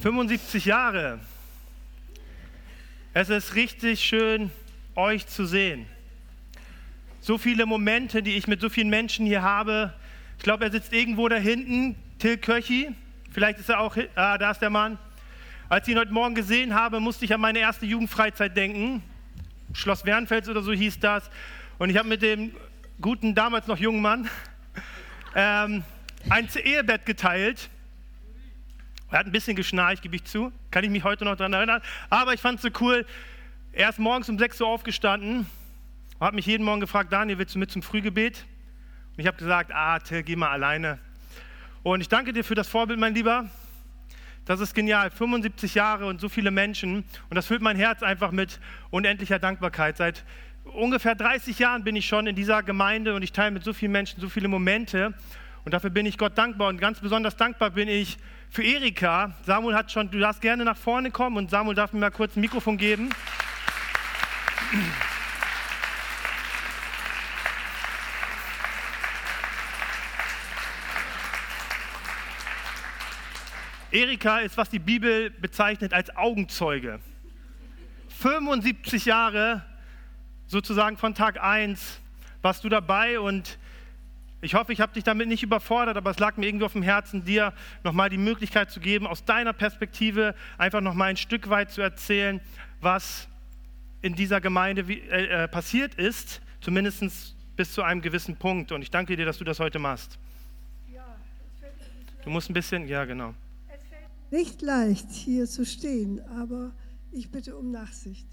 75 0.00 0.64
Jahre. 0.64 1.20
Es 3.12 3.28
ist 3.28 3.54
richtig 3.54 4.00
schön, 4.00 4.50
euch 4.94 5.26
zu 5.26 5.44
sehen. 5.44 5.84
So 7.20 7.36
viele 7.36 7.66
Momente, 7.66 8.22
die 8.22 8.38
ich 8.38 8.48
mit 8.48 8.62
so 8.62 8.70
vielen 8.70 8.88
Menschen 8.88 9.26
hier 9.26 9.42
habe. 9.42 9.92
Ich 10.38 10.42
glaube, 10.42 10.64
er 10.64 10.70
sitzt 10.70 10.94
irgendwo 10.94 11.28
da 11.28 11.36
hinten, 11.36 11.96
Till 12.18 12.38
Köchi. 12.38 12.94
Vielleicht 13.30 13.58
ist 13.58 13.68
er 13.68 13.80
auch, 13.80 13.94
ah, 14.14 14.38
da 14.38 14.52
ist 14.52 14.62
der 14.62 14.70
Mann. 14.70 14.98
Als 15.68 15.86
ich 15.86 15.92
ihn 15.92 16.00
heute 16.00 16.14
Morgen 16.14 16.34
gesehen 16.34 16.74
habe, 16.74 16.98
musste 16.98 17.26
ich 17.26 17.34
an 17.34 17.42
meine 17.42 17.58
erste 17.58 17.84
Jugendfreizeit 17.84 18.56
denken. 18.56 19.02
Schloss 19.74 20.06
Wernfels 20.06 20.48
oder 20.48 20.62
so 20.62 20.72
hieß 20.72 20.98
das. 21.00 21.30
Und 21.76 21.90
ich 21.90 21.98
habe 21.98 22.08
mit 22.08 22.22
dem 22.22 22.54
guten, 23.02 23.34
damals 23.34 23.66
noch 23.66 23.76
jungen 23.76 24.00
Mann 24.00 24.30
ähm, 25.34 25.84
ein 26.30 26.48
Ehebett 26.54 27.04
geteilt. 27.04 27.68
Er 29.10 29.18
hat 29.18 29.26
ein 29.26 29.32
bisschen 29.32 29.56
geschnarcht, 29.56 30.02
gebe 30.02 30.16
ich 30.16 30.24
zu. 30.24 30.52
Kann 30.70 30.84
ich 30.84 30.90
mich 30.90 31.02
heute 31.02 31.24
noch 31.24 31.36
daran 31.36 31.52
erinnern. 31.52 31.82
Aber 32.10 32.32
ich 32.32 32.40
fand 32.40 32.56
es 32.56 32.62
so 32.62 32.68
cool. 32.80 33.04
Er 33.72 33.88
ist 33.88 33.98
morgens 33.98 34.28
um 34.28 34.38
6 34.38 34.60
Uhr 34.60 34.68
aufgestanden 34.68 35.46
und 36.18 36.26
hat 36.26 36.34
mich 36.34 36.46
jeden 36.46 36.64
Morgen 36.64 36.80
gefragt, 36.80 37.12
Daniel, 37.12 37.38
willst 37.38 37.54
du 37.54 37.58
mit 37.58 37.70
zum 37.70 37.82
Frühgebet? 37.82 38.44
Und 39.16 39.20
ich 39.20 39.26
habe 39.26 39.36
gesagt, 39.36 39.72
ah, 39.74 39.98
Till, 39.98 40.22
geh 40.22 40.36
mal 40.36 40.50
alleine. 40.50 40.98
Und 41.82 42.00
ich 42.00 42.08
danke 42.08 42.32
dir 42.32 42.44
für 42.44 42.54
das 42.54 42.68
Vorbild, 42.68 43.00
mein 43.00 43.14
Lieber. 43.14 43.48
Das 44.44 44.60
ist 44.60 44.74
genial. 44.74 45.10
75 45.10 45.74
Jahre 45.74 46.06
und 46.06 46.20
so 46.20 46.28
viele 46.28 46.50
Menschen. 46.50 47.04
Und 47.28 47.34
das 47.34 47.46
füllt 47.46 47.62
mein 47.62 47.76
Herz 47.76 48.02
einfach 48.02 48.30
mit 48.32 48.60
unendlicher 48.90 49.38
Dankbarkeit. 49.38 49.96
Seit 49.96 50.24
ungefähr 50.64 51.14
30 51.14 51.58
Jahren 51.58 51.84
bin 51.84 51.96
ich 51.96 52.06
schon 52.06 52.26
in 52.26 52.36
dieser 52.36 52.62
Gemeinde 52.62 53.14
und 53.14 53.22
ich 53.22 53.32
teile 53.32 53.50
mit 53.50 53.64
so 53.64 53.72
vielen 53.72 53.92
Menschen 53.92 54.20
so 54.20 54.28
viele 54.28 54.48
Momente. 54.48 55.14
Und 55.64 55.72
dafür 55.72 55.90
bin 55.90 56.06
ich 56.06 56.18
Gott 56.18 56.36
dankbar. 56.38 56.68
Und 56.68 56.78
ganz 56.78 57.00
besonders 57.00 57.36
dankbar 57.36 57.70
bin 57.70 57.88
ich 57.88 58.18
für 58.50 58.64
Erika. 58.64 59.32
Samuel 59.46 59.76
hat 59.76 59.92
schon, 59.92 60.10
du 60.10 60.18
darfst 60.18 60.42
gerne 60.42 60.64
nach 60.64 60.76
vorne 60.76 61.10
kommen 61.10 61.36
und 61.36 61.50
Samuel 61.50 61.76
darf 61.76 61.92
mir 61.92 62.00
mal 62.00 62.10
kurz 62.10 62.36
ein 62.36 62.40
Mikrofon 62.40 62.76
geben. 62.76 63.10
Erika 73.92 74.38
ist, 74.38 74.56
was 74.56 74.68
die 74.68 74.78
Bibel 74.78 75.30
bezeichnet 75.30 75.92
als 75.92 76.16
Augenzeuge. 76.16 77.00
75 78.18 79.04
Jahre, 79.04 79.64
sozusagen 80.46 80.96
von 80.96 81.14
Tag 81.14 81.42
1, 81.42 82.00
warst 82.42 82.62
du 82.64 82.68
dabei 82.68 83.18
und 83.18 83.58
ich 84.42 84.54
hoffe, 84.54 84.72
ich 84.72 84.80
habe 84.80 84.92
dich 84.92 85.04
damit 85.04 85.28
nicht 85.28 85.42
überfordert, 85.42 85.96
aber 85.96 86.10
es 86.10 86.18
lag 86.18 86.36
mir 86.36 86.46
irgendwie 86.46 86.64
auf 86.64 86.72
dem 86.72 86.82
Herzen, 86.82 87.24
dir 87.24 87.52
nochmal 87.84 88.08
die 88.08 88.18
Möglichkeit 88.18 88.70
zu 88.70 88.80
geben, 88.80 89.06
aus 89.06 89.24
deiner 89.24 89.52
Perspektive 89.52 90.34
einfach 90.56 90.80
nochmal 90.80 91.10
ein 91.10 91.16
Stück 91.16 91.50
weit 91.50 91.70
zu 91.70 91.82
erzählen, 91.82 92.40
was 92.80 93.28
in 94.00 94.14
dieser 94.14 94.40
Gemeinde 94.40 94.82
äh, 94.82 95.44
äh, 95.44 95.48
passiert 95.48 95.94
ist, 95.94 96.40
zumindest 96.60 97.36
bis 97.56 97.72
zu 97.72 97.82
einem 97.82 98.00
gewissen 98.00 98.36
Punkt. 98.36 98.72
Und 98.72 98.80
ich 98.80 98.90
danke 98.90 99.14
dir, 99.14 99.26
dass 99.26 99.36
du 99.36 99.44
das 99.44 99.60
heute 99.60 99.78
machst. 99.78 100.18
Ja, 100.90 101.04
du 102.24 102.30
musst 102.30 102.48
ein 102.48 102.54
bisschen, 102.54 102.88
ja 102.88 103.04
genau. 103.04 103.34
Es 103.68 103.82
fällt 103.88 104.32
nicht 104.32 104.62
leicht, 104.62 105.10
hier 105.10 105.46
zu 105.46 105.66
stehen, 105.66 106.22
aber 106.38 106.72
ich 107.12 107.30
bitte 107.30 107.56
um 107.56 107.70
Nachsicht. 107.70 108.26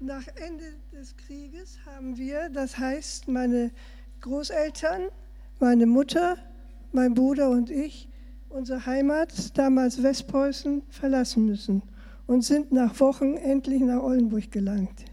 Nach 0.00 0.26
Ende 0.34 0.64
des 0.92 1.16
Krieges 1.16 1.78
haben 1.86 2.16
wir, 2.16 2.48
das 2.48 2.78
heißt 2.78 3.28
meine 3.28 3.70
Großeltern, 4.20 5.08
meine 5.60 5.86
Mutter, 5.86 6.36
mein 6.92 7.14
Bruder 7.14 7.50
und 7.50 7.70
ich 7.70 8.08
unsere 8.50 8.84
Heimat, 8.84 9.56
damals 9.56 10.02
Westpreußen, 10.02 10.82
verlassen 10.90 11.46
müssen 11.46 11.82
und 12.26 12.42
sind 12.42 12.72
nach 12.72 12.98
Wochen 13.00 13.36
endlich 13.36 13.80
nach 13.80 14.02
Oldenburg 14.02 14.50
gelangt. 14.50 15.04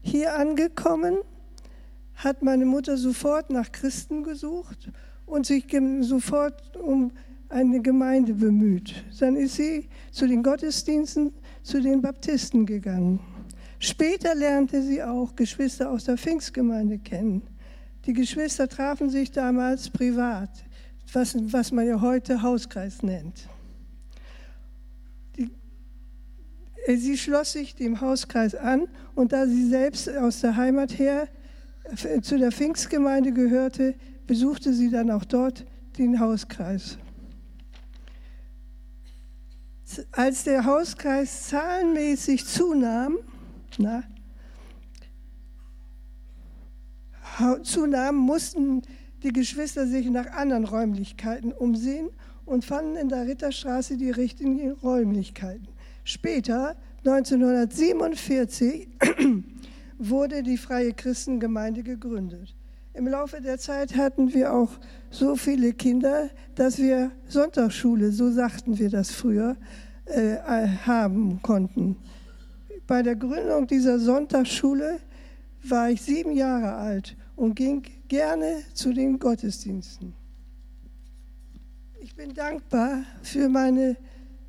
Hier 0.00 0.36
angekommen 0.36 1.18
hat 2.14 2.42
meine 2.42 2.64
Mutter 2.64 2.96
sofort 2.96 3.50
nach 3.50 3.72
Christen 3.72 4.22
gesucht 4.22 4.90
und 5.26 5.46
sich 5.46 5.66
sofort 6.00 6.76
um 6.76 7.10
eine 7.48 7.80
Gemeinde 7.80 8.34
bemüht. 8.34 9.04
Dann 9.18 9.36
ist 9.36 9.56
sie 9.56 9.88
zu 10.10 10.26
den 10.26 10.42
Gottesdiensten, 10.42 11.32
zu 11.62 11.80
den 11.80 12.00
Baptisten 12.00 12.64
gegangen. 12.64 13.20
Später 13.78 14.34
lernte 14.34 14.82
sie 14.82 15.02
auch 15.02 15.34
Geschwister 15.34 15.90
aus 15.90 16.04
der 16.04 16.16
Pfingstgemeinde 16.16 16.98
kennen. 16.98 17.42
Die 18.06 18.12
Geschwister 18.12 18.68
trafen 18.68 19.10
sich 19.10 19.30
damals 19.30 19.90
privat, 19.90 20.50
was, 21.12 21.36
was 21.52 21.70
man 21.70 21.86
ja 21.86 22.00
heute 22.00 22.42
Hauskreis 22.42 23.02
nennt. 23.02 23.48
Die, 25.36 25.50
äh, 26.86 26.96
sie 26.96 27.16
schloss 27.16 27.52
sich 27.52 27.74
dem 27.74 28.00
Hauskreis 28.00 28.54
an 28.54 28.88
und 29.14 29.32
da 29.32 29.46
sie 29.46 29.68
selbst 29.68 30.08
aus 30.08 30.40
der 30.40 30.56
Heimat 30.56 30.98
her 30.98 31.28
zu 32.22 32.38
der 32.38 32.52
Pfingstgemeinde 32.52 33.32
gehörte, 33.32 33.94
besuchte 34.26 34.72
sie 34.72 34.90
dann 34.90 35.10
auch 35.10 35.24
dort 35.24 35.64
den 35.98 36.20
Hauskreis. 36.20 36.98
Als 40.10 40.44
der 40.44 40.64
Hauskreis 40.64 41.48
zahlenmäßig 41.48 42.46
zunahm, 42.46 43.18
na, 43.78 44.04
zunahm, 47.62 48.16
mussten 48.16 48.82
die 49.22 49.32
Geschwister 49.32 49.86
sich 49.86 50.10
nach 50.10 50.32
anderen 50.32 50.64
Räumlichkeiten 50.64 51.52
umsehen 51.52 52.08
und 52.44 52.64
fanden 52.64 52.96
in 52.96 53.08
der 53.08 53.26
Ritterstraße 53.26 53.96
die 53.96 54.10
richtigen 54.10 54.72
Räumlichkeiten. 54.72 55.68
Später, 56.04 56.76
1947, 57.04 58.88
wurde 59.98 60.42
die 60.42 60.56
Freie 60.56 60.92
Christengemeinde 60.92 61.82
gegründet. 61.82 62.54
Im 62.94 63.06
Laufe 63.06 63.40
der 63.40 63.58
Zeit 63.58 63.96
hatten 63.96 64.34
wir 64.34 64.52
auch 64.52 64.70
so 65.10 65.36
viele 65.36 65.72
Kinder, 65.72 66.28
dass 66.56 66.78
wir 66.78 67.12
Sonntagsschule, 67.26 68.12
so 68.12 68.30
sagten 68.30 68.78
wir 68.78 68.90
das 68.90 69.10
früher, 69.10 69.56
äh, 70.06 70.36
haben 70.84 71.40
konnten. 71.42 71.96
Bei 72.86 73.02
der 73.02 73.16
Gründung 73.16 73.66
dieser 73.66 73.98
Sonntagsschule 73.98 74.98
war 75.62 75.90
ich 75.90 76.02
sieben 76.02 76.32
Jahre 76.32 76.74
alt 76.74 77.16
und 77.36 77.54
ging 77.54 77.82
gerne 78.08 78.62
zu 78.74 78.92
den 78.92 79.18
Gottesdiensten. 79.18 80.14
Ich 82.00 82.14
bin 82.14 82.34
dankbar 82.34 83.04
für 83.22 83.48
meine 83.48 83.96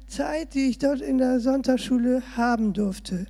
Zeit, 0.08 0.54
die 0.54 0.70
ich 0.70 0.80
dort 0.80 1.02
in 1.02 1.18
der 1.18 1.40
Sonntagsschule 1.40 2.22
haben 2.36 2.74
durfte. 2.74 3.26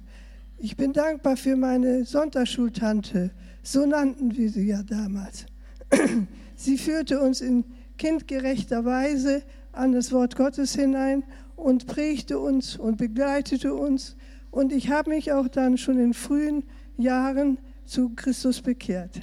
Ich 0.58 0.78
bin 0.78 0.94
dankbar 0.94 1.38
für 1.38 1.56
meine 1.56 2.06
Sonntagsschultante, 2.06 3.31
so 3.63 3.86
nannten 3.86 4.36
wir 4.38 4.50
sie 4.50 4.68
ja 4.68 4.81
damals. 4.84 5.46
Sie 6.56 6.78
führte 6.78 7.19
uns 7.19 7.42
in 7.42 7.66
kindgerechter 7.97 8.86
Weise 8.86 9.44
an 9.72 9.92
das 9.92 10.12
Wort 10.12 10.36
Gottes 10.36 10.75
hinein 10.75 11.24
und 11.56 11.88
prägte 11.88 12.40
uns 12.40 12.78
und 12.78 12.97
begleitete 12.97 13.74
uns. 13.74 14.16
Und 14.52 14.72
ich 14.72 14.90
habe 14.90 15.09
mich 15.09 15.31
auch 15.31 15.47
dann 15.47 15.78
schon 15.78 16.00
in 16.00 16.13
frühen 16.13 16.63
Jahren 16.97 17.58
zu 17.85 18.09
Christus 18.16 18.61
bekehrt. 18.61 19.21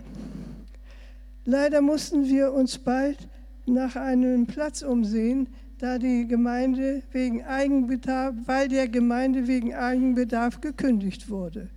Leider 1.45 1.81
mussten 1.81 2.29
wir 2.29 2.53
uns 2.53 2.79
bald 2.79 3.29
nach 3.67 3.97
einem 3.97 4.47
Platz 4.47 4.83
umsehen, 4.83 5.49
da 5.79 5.99
die 5.99 6.27
Gemeinde 6.27 7.03
wegen 7.13 7.43
Eigenbedarf, 7.45 8.35
weil 8.45 8.69
der 8.69 8.89
Gemeinde 8.89 9.47
wegen 9.47 9.75
Eigenbedarf 9.75 10.61
gekündigt 10.61 11.31
wurde. 11.31 11.71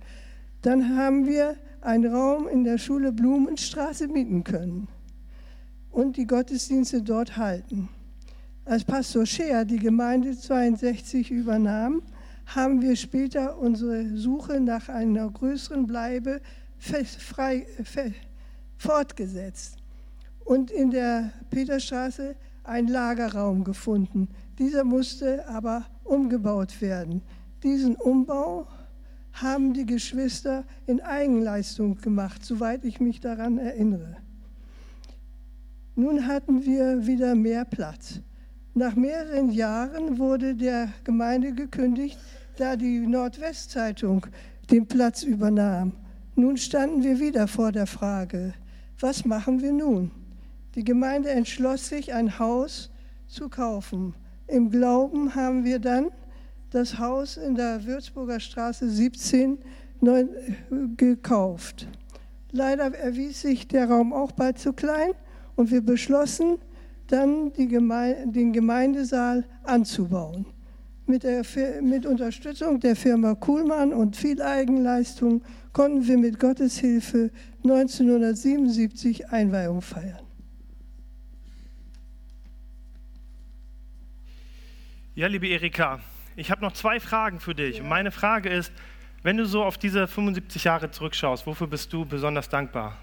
Dann 0.62 0.96
haben 0.96 1.26
wir 1.26 1.56
einen 1.80 2.12
Raum 2.12 2.48
in 2.48 2.64
der 2.64 2.78
Schule 2.78 3.12
Blumenstraße 3.12 4.08
mieten 4.08 4.44
können 4.44 4.88
und 5.90 6.16
die 6.16 6.26
Gottesdienste 6.26 7.02
dort 7.02 7.36
halten. 7.36 7.88
Als 8.64 8.84
Pastor 8.84 9.26
Scheer 9.26 9.64
die 9.64 9.78
Gemeinde 9.78 10.36
62 10.36 11.30
übernahm, 11.30 12.02
haben 12.46 12.82
wir 12.82 12.96
später 12.96 13.58
unsere 13.58 14.16
Suche 14.16 14.60
nach 14.60 14.88
einer 14.88 15.30
größeren 15.30 15.86
Bleibe 15.86 16.40
frei, 16.84 17.66
fortgesetzt 18.76 19.78
und 20.44 20.70
in 20.70 20.90
der 20.90 21.32
Peterstraße 21.50 22.36
einen 22.62 22.88
Lagerraum 22.88 23.64
gefunden. 23.64 24.28
Dieser 24.58 24.84
musste 24.84 25.46
aber 25.48 25.86
umgebaut 26.04 26.80
werden. 26.80 27.22
Diesen 27.62 27.96
Umbau 27.96 28.66
haben 29.32 29.72
die 29.72 29.86
Geschwister 29.86 30.64
in 30.86 31.00
Eigenleistung 31.00 31.96
gemacht, 31.96 32.44
soweit 32.44 32.84
ich 32.84 33.00
mich 33.00 33.20
daran 33.20 33.58
erinnere. 33.58 34.16
Nun 35.96 36.26
hatten 36.26 36.64
wir 36.64 37.06
wieder 37.06 37.34
mehr 37.34 37.64
Platz. 37.64 38.20
Nach 38.74 38.96
mehreren 38.96 39.50
Jahren 39.50 40.18
wurde 40.18 40.54
der 40.54 40.88
Gemeinde 41.04 41.52
gekündigt, 41.52 42.18
da 42.56 42.76
die 42.76 42.98
Nordwestzeitung 42.98 44.26
den 44.70 44.86
Platz 44.86 45.22
übernahm. 45.22 45.92
Nun 46.36 46.56
standen 46.56 47.02
wir 47.02 47.20
wieder 47.20 47.46
vor 47.46 47.72
der 47.72 47.86
Frage, 47.86 48.54
was 48.98 49.24
machen 49.24 49.62
wir 49.62 49.72
nun? 49.72 50.10
Die 50.74 50.84
Gemeinde 50.84 51.30
entschloss 51.30 51.88
sich, 51.88 52.12
ein 52.12 52.38
Haus 52.38 52.90
zu 53.26 53.48
kaufen 53.48 54.14
im 54.46 54.70
Glauben 54.70 55.34
haben 55.34 55.64
wir 55.64 55.78
dann 55.78 56.10
das 56.70 56.98
Haus 56.98 57.36
in 57.36 57.54
der 57.54 57.84
Würzburger 57.84 58.40
Straße 58.40 58.88
17 58.90 59.58
neu 60.00 60.26
gekauft. 60.96 61.88
Leider 62.50 62.94
erwies 62.94 63.40
sich 63.40 63.66
der 63.68 63.88
Raum 63.88 64.12
auch 64.12 64.32
bald 64.32 64.58
zu 64.58 64.72
klein 64.72 65.12
und 65.56 65.70
wir 65.70 65.80
beschlossen, 65.80 66.58
dann 67.06 67.52
Gemeinde, 67.52 68.32
den 68.32 68.52
Gemeindesaal 68.52 69.44
anzubauen. 69.62 70.46
Mit, 71.06 71.22
der, 71.22 71.42
mit 71.82 72.06
Unterstützung 72.06 72.80
der 72.80 72.96
Firma 72.96 73.34
Kuhlmann 73.34 73.92
und 73.92 74.16
viel 74.16 74.40
Eigenleistung 74.40 75.42
konnten 75.74 76.06
wir 76.06 76.16
mit 76.16 76.40
Gottes 76.40 76.78
Hilfe 76.78 77.30
1977 77.64 79.28
Einweihung 79.28 79.82
feiern. 79.82 80.20
Ja, 85.14 85.26
liebe 85.26 85.46
Erika, 85.48 86.00
ich 86.36 86.50
habe 86.50 86.62
noch 86.62 86.72
zwei 86.72 86.98
Fragen 86.98 87.38
für 87.40 87.54
dich. 87.54 87.76
Ja. 87.76 87.82
Und 87.82 87.88
meine 87.88 88.10
Frage 88.10 88.48
ist, 88.48 88.72
wenn 89.22 89.36
du 89.36 89.46
so 89.46 89.62
auf 89.62 89.76
diese 89.76 90.06
75 90.06 90.64
Jahre 90.64 90.90
zurückschaust, 90.90 91.46
wofür 91.46 91.66
bist 91.66 91.92
du 91.92 92.04
besonders 92.04 92.48
dankbar? 92.48 92.96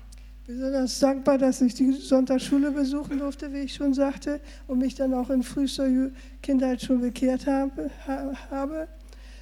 Besonders 0.47 0.99
dankbar, 0.99 1.37
dass 1.37 1.61
ich 1.61 1.73
die 1.73 1.91
Sonntagsschule 1.91 2.71
besuchen 2.71 3.19
durfte, 3.19 3.53
wie 3.53 3.59
ich 3.59 3.73
schon 3.73 3.93
sagte, 3.93 4.41
und 4.67 4.79
mich 4.79 4.95
dann 4.95 5.13
auch 5.13 5.29
in 5.29 5.43
frühester 5.43 5.87
Kindheit 6.41 6.81
schon 6.81 7.01
bekehrt 7.01 7.47
habe. 7.47 7.91
habe. 8.49 8.87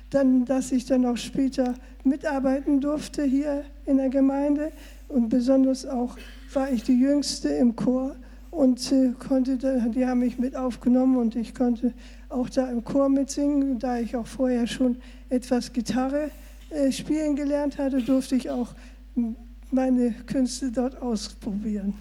Dann, 0.10 0.46
dass 0.46 0.72
ich 0.72 0.86
dann 0.86 1.06
auch 1.06 1.18
später 1.18 1.76
mitarbeiten 2.04 2.82
durfte 2.82 3.24
hier 3.24 3.64
in 3.86 3.98
der 3.98 4.10
Gemeinde. 4.10 4.72
Und 5.08 5.30
besonders 5.30 5.86
auch 5.86 6.18
war 6.54 6.72
ich 6.72 6.84
die 6.84 7.00
Jüngste 7.00 7.50
im 7.50 7.76
Chor 7.76 8.16
und 8.52 8.92
äh, 8.92 9.14
konnte, 9.20 9.58
die 9.58 10.06
haben 10.06 10.20
mich 10.20 10.40
mit 10.40 10.56
aufgenommen 10.56 11.18
und 11.18 11.36
ich 11.36 11.54
konnte 11.54 11.94
auch 12.30 12.50
da 12.50 12.70
im 12.70 12.84
Chor 12.84 13.10
mitsingen. 13.10 13.80
Da 13.80 14.00
ich 14.00 14.16
auch 14.16 14.28
vorher 14.28 14.68
schon 14.68 14.98
etwas 15.30 15.72
Gitarre 15.72 16.32
äh, 16.70 16.92
spielen 16.92 17.36
gelernt 17.36 17.78
hatte, 17.78 18.02
durfte 18.02 18.36
ich 18.36 18.50
auch 18.50 18.74
meine 19.72 20.12
Künste 20.26 20.72
dort 20.72 21.02
ausprobieren. 21.02 21.94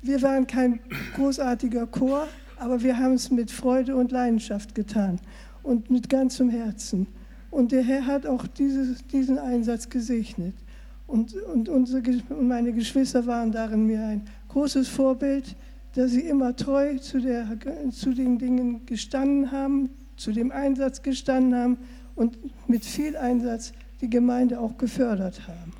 Wir 0.00 0.20
waren 0.22 0.46
kein 0.46 0.80
großartiger 1.14 1.86
Chor, 1.86 2.26
aber 2.58 2.82
wir 2.82 2.98
haben 2.98 3.14
es 3.14 3.30
mit 3.30 3.50
Freude 3.50 3.94
und 3.94 4.12
Leidenschaft 4.12 4.74
getan 4.74 5.20
und 5.62 5.90
mit 5.90 6.08
ganzem 6.08 6.48
Herzen. 6.48 7.06
Und 7.52 7.70
der 7.70 7.82
Herr 7.82 8.06
hat 8.06 8.26
auch 8.26 8.48
dieses, 8.48 9.06
diesen 9.06 9.38
Einsatz 9.38 9.88
gesegnet. 9.88 10.54
Und, 11.06 11.34
und, 11.34 11.68
unsere, 11.68 12.02
meine 12.40 12.72
Geschwister 12.72 13.24
waren 13.26 13.52
darin 13.52 13.86
mir 13.86 14.04
ein 14.04 14.22
großes 14.48 14.88
Vorbild 14.88 15.54
dass 15.94 16.12
sie 16.12 16.22
immer 16.22 16.56
treu 16.56 16.98
zu, 16.98 17.20
der, 17.20 17.46
zu 17.90 18.14
den 18.14 18.38
Dingen 18.38 18.86
gestanden 18.86 19.52
haben, 19.52 19.90
zu 20.16 20.32
dem 20.32 20.50
Einsatz 20.50 21.02
gestanden 21.02 21.54
haben 21.54 21.78
und 22.14 22.38
mit 22.68 22.84
viel 22.84 23.16
Einsatz 23.16 23.72
die 24.00 24.08
Gemeinde 24.10 24.58
auch 24.58 24.78
gefördert 24.78 25.46
haben. 25.46 25.72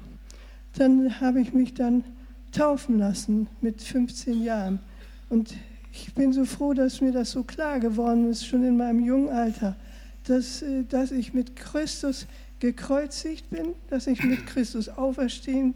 Dann 0.76 1.20
habe 1.20 1.40
ich 1.40 1.52
mich 1.52 1.74
dann 1.74 2.04
taufen 2.50 2.98
lassen 2.98 3.48
mit 3.60 3.82
15 3.82 4.42
Jahren. 4.42 4.80
Und 5.28 5.54
ich 5.92 6.14
bin 6.14 6.32
so 6.32 6.44
froh, 6.44 6.72
dass 6.74 7.00
mir 7.00 7.12
das 7.12 7.30
so 7.30 7.42
klar 7.42 7.80
geworden 7.80 8.30
ist, 8.30 8.46
schon 8.46 8.64
in 8.64 8.76
meinem 8.76 9.04
jungen 9.04 9.28
Alter, 9.28 9.76
dass, 10.24 10.62
äh, 10.62 10.84
dass 10.84 11.10
ich 11.10 11.34
mit 11.34 11.56
Christus 11.56 12.26
gekreuzigt 12.60 13.50
bin, 13.50 13.74
dass 13.88 14.06
ich 14.06 14.22
mit 14.22 14.46
Christus 14.46 14.88
auferstehen 14.88 15.74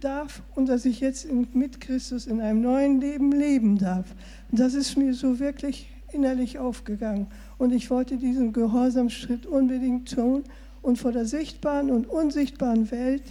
darf 0.00 0.42
und 0.54 0.68
dass 0.68 0.84
ich 0.84 1.00
jetzt 1.00 1.26
mit 1.54 1.80
Christus 1.80 2.26
in 2.26 2.40
einem 2.40 2.60
neuen 2.60 3.00
Leben 3.00 3.32
leben 3.32 3.78
darf. 3.78 4.06
Und 4.50 4.60
das 4.60 4.74
ist 4.74 4.96
mir 4.96 5.14
so 5.14 5.38
wirklich 5.38 5.88
innerlich 6.12 6.58
aufgegangen. 6.58 7.26
Und 7.58 7.72
ich 7.72 7.90
wollte 7.90 8.18
diesen 8.18 8.52
Gehorsamschritt 8.52 9.46
unbedingt 9.46 10.14
tun 10.14 10.44
und 10.82 10.98
vor 10.98 11.12
der 11.12 11.24
sichtbaren 11.24 11.90
und 11.90 12.06
unsichtbaren 12.06 12.90
Welt 12.90 13.22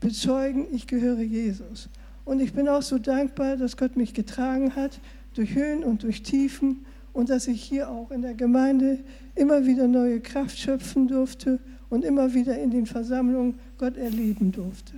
bezeugen, 0.00 0.66
ich 0.72 0.86
gehöre 0.86 1.20
Jesus. 1.20 1.88
Und 2.24 2.40
ich 2.40 2.52
bin 2.52 2.68
auch 2.68 2.82
so 2.82 2.98
dankbar, 2.98 3.56
dass 3.56 3.76
Gott 3.76 3.96
mich 3.96 4.14
getragen 4.14 4.76
hat 4.76 5.00
durch 5.34 5.54
Höhen 5.54 5.82
und 5.82 6.02
durch 6.02 6.22
Tiefen 6.22 6.84
und 7.12 7.30
dass 7.30 7.46
ich 7.46 7.62
hier 7.62 7.88
auch 7.88 8.10
in 8.10 8.22
der 8.22 8.34
Gemeinde 8.34 8.98
immer 9.34 9.66
wieder 9.66 9.86
neue 9.86 10.20
Kraft 10.20 10.58
schöpfen 10.58 11.08
durfte 11.08 11.58
und 11.88 12.04
immer 12.04 12.34
wieder 12.34 12.58
in 12.58 12.70
den 12.70 12.86
Versammlungen 12.86 13.58
Gott 13.78 13.96
erleben 13.96 14.52
durfte. 14.52 14.94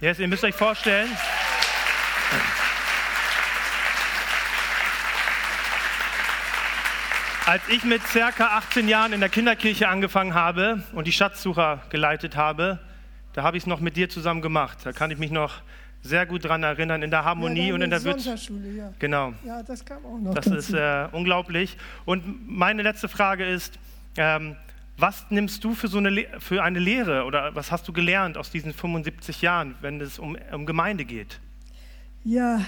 Yes, 0.00 0.18
ihr 0.18 0.28
müsst 0.28 0.44
euch 0.44 0.54
vorstellen. 0.54 1.08
Als 7.46 7.62
ich 7.68 7.84
mit 7.84 8.02
circa 8.08 8.56
18 8.56 8.88
Jahren 8.88 9.12
in 9.12 9.20
der 9.20 9.28
Kinderkirche 9.28 9.88
angefangen 9.88 10.34
habe 10.34 10.82
und 10.94 11.06
die 11.06 11.12
Schatzsucher 11.12 11.80
geleitet 11.90 12.36
habe, 12.36 12.80
da 13.34 13.44
habe 13.44 13.56
ich 13.56 13.62
es 13.62 13.66
noch 13.68 13.78
mit 13.78 13.96
dir 13.96 14.08
zusammen 14.08 14.42
gemacht. 14.42 14.78
Da 14.82 14.92
kann 14.92 15.10
ich 15.12 15.18
mich 15.18 15.30
noch 15.30 15.62
sehr 16.06 16.26
gut 16.26 16.44
daran 16.44 16.62
erinnern, 16.62 17.02
in 17.02 17.10
der 17.10 17.24
Harmonie 17.24 17.68
ja, 17.68 17.74
und 17.74 17.82
in 17.82 17.90
der 17.90 18.00
Sonntagsschule, 18.00 18.72
ja. 18.72 18.92
Genau. 18.98 19.32
Ja, 19.44 19.62
das 19.62 19.84
kam 19.84 20.04
auch 20.04 20.18
noch. 20.18 20.34
Das 20.34 20.46
ist 20.46 20.72
äh, 20.72 21.08
unglaublich. 21.12 21.76
Und 22.04 22.48
meine 22.48 22.82
letzte 22.82 23.08
Frage 23.08 23.44
ist, 23.46 23.78
ähm, 24.16 24.56
was 24.98 25.26
nimmst 25.30 25.62
du 25.62 25.74
für, 25.74 25.88
so 25.88 25.98
eine, 25.98 26.26
für 26.38 26.62
eine 26.62 26.78
Lehre 26.78 27.24
oder 27.24 27.54
was 27.54 27.70
hast 27.70 27.86
du 27.86 27.92
gelernt 27.92 28.38
aus 28.38 28.50
diesen 28.50 28.72
75 28.72 29.42
Jahren, 29.42 29.74
wenn 29.82 30.00
es 30.00 30.18
um, 30.18 30.38
um 30.52 30.64
Gemeinde 30.64 31.04
geht? 31.04 31.40
Ja, 32.24 32.60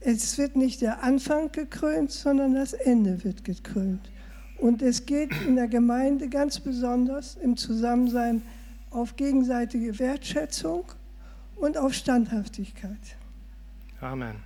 es 0.00 0.36
wird 0.38 0.56
nicht 0.56 0.82
der 0.82 1.02
Anfang 1.02 1.50
gekrönt, 1.50 2.12
sondern 2.12 2.54
das 2.54 2.74
Ende 2.74 3.24
wird 3.24 3.44
gekrönt. 3.44 4.10
Und 4.58 4.82
es 4.82 5.06
geht 5.06 5.30
in 5.46 5.56
der 5.56 5.68
Gemeinde 5.68 6.28
ganz 6.28 6.60
besonders 6.60 7.36
im 7.36 7.56
Zusammensein 7.56 8.42
auf 8.90 9.16
gegenseitige 9.16 9.98
Wertschätzung 9.98 10.84
und 11.60 11.76
auf 11.76 11.94
Standhaftigkeit. 11.94 13.16
Amen. 14.00 14.36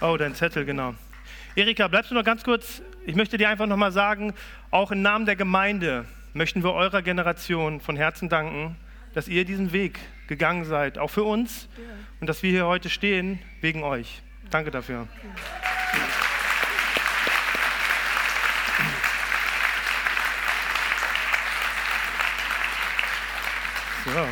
Oh, 0.00 0.16
dein 0.18 0.34
Zettel, 0.34 0.64
genau. 0.64 0.94
Erika, 1.56 1.88
bleibst 1.88 2.10
du 2.10 2.14
noch 2.14 2.24
ganz 2.24 2.44
kurz? 2.44 2.82
Ich 3.06 3.14
möchte 3.14 3.38
dir 3.38 3.48
einfach 3.48 3.66
nochmal 3.66 3.92
sagen, 3.92 4.34
auch 4.70 4.90
im 4.90 5.02
Namen 5.02 5.24
der 5.24 5.36
Gemeinde 5.36 6.04
möchten 6.34 6.62
wir 6.62 6.72
eurer 6.72 7.00
Generation 7.00 7.80
von 7.80 7.96
Herzen 7.96 8.28
danken, 8.28 8.76
dass 9.14 9.28
ihr 9.28 9.44
diesen 9.44 9.72
Weg 9.72 9.98
gegangen 10.26 10.64
seid, 10.64 10.98
auch 10.98 11.10
für 11.10 11.24
uns 11.24 11.68
und 12.20 12.26
dass 12.26 12.42
wir 12.42 12.50
hier 12.50 12.66
heute 12.66 12.90
stehen 12.90 13.38
wegen 13.60 13.82
euch. 13.82 14.22
Danke 14.50 14.70
dafür. 14.70 15.08
So. 24.14 24.24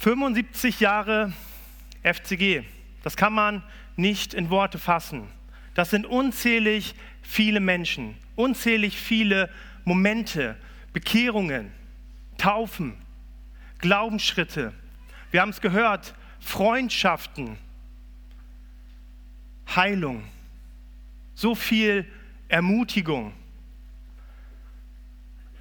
75 0.00 0.80
Jahre 0.80 1.32
FCG. 2.02 2.62
Das 3.02 3.16
kann 3.16 3.32
man 3.32 3.62
nicht 3.96 4.34
in 4.34 4.50
Worte 4.50 4.78
fassen. 4.78 5.26
Das 5.72 5.88
sind 5.88 6.04
unzählig 6.04 6.94
viele 7.22 7.60
Menschen, 7.60 8.18
unzählig 8.34 9.00
viele 9.00 9.48
Momente, 9.86 10.56
Bekehrungen, 10.92 11.72
Taufen, 12.36 12.98
Glaubensschritte. 13.78 14.74
Wir 15.30 15.40
haben 15.40 15.48
es 15.48 15.62
gehört, 15.62 16.14
Freundschaften, 16.40 17.56
Heilung, 19.74 20.22
so 21.34 21.54
viel 21.54 22.04
Ermutigung. 22.48 23.32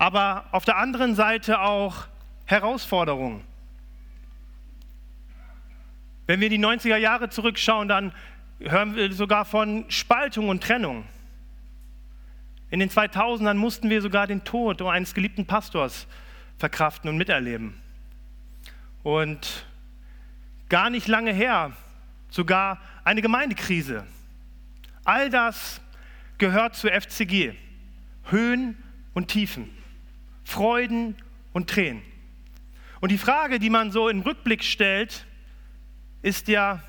Aber 0.06 0.46
auf 0.52 0.66
der 0.66 0.78
anderen 0.78 1.16
Seite 1.16 1.62
auch 1.62 2.06
Herausforderungen. 2.46 3.44
Wenn 6.28 6.40
wir 6.40 6.46
in 6.46 6.62
die 6.62 6.64
90er 6.64 6.98
Jahre 6.98 7.32
zurückschauen, 7.32 7.88
dann 7.88 8.14
hören 8.60 8.96
wir 8.96 9.12
sogar 9.14 9.46
von 9.46 9.84
Spaltung 9.90 10.50
und 10.50 10.62
Trennung. 10.62 11.06
In 12.70 12.80
den 12.80 12.92
2000ern 12.92 13.56
mussten 13.56 13.90
wir 13.90 14.00
sogar 14.00 14.28
den 14.28 14.44
Tod 14.44 14.80
eines 14.84 15.16
geliebten 15.16 15.48
Pastors 15.48 16.06
verkraften 16.60 17.10
und 17.10 17.18
miterleben. 17.18 17.74
Und 19.02 19.66
gar 20.70 20.92
nicht 20.92 21.08
lange 21.08 21.34
her 21.34 21.72
sogar 22.30 22.80
eine 23.04 23.24
Gemeindekrise. 23.24 24.06
All 25.04 25.32
das 25.32 25.82
gehört 26.38 26.76
zur 26.76 26.92
FCG. 26.92 27.56
Höhen 28.26 28.78
und 29.16 29.30
Tiefen, 29.30 29.76
Freuden 30.46 31.18
und 31.52 31.70
Tränen. 31.70 32.02
Und 33.02 33.12
die 33.12 33.18
Frage, 33.18 33.60
die 33.60 33.70
man 33.70 33.92
so 33.92 34.08
im 34.08 34.22
Rückblick 34.22 34.64
stellt, 34.64 35.26
ist 36.22 36.48
ja, 36.48 36.82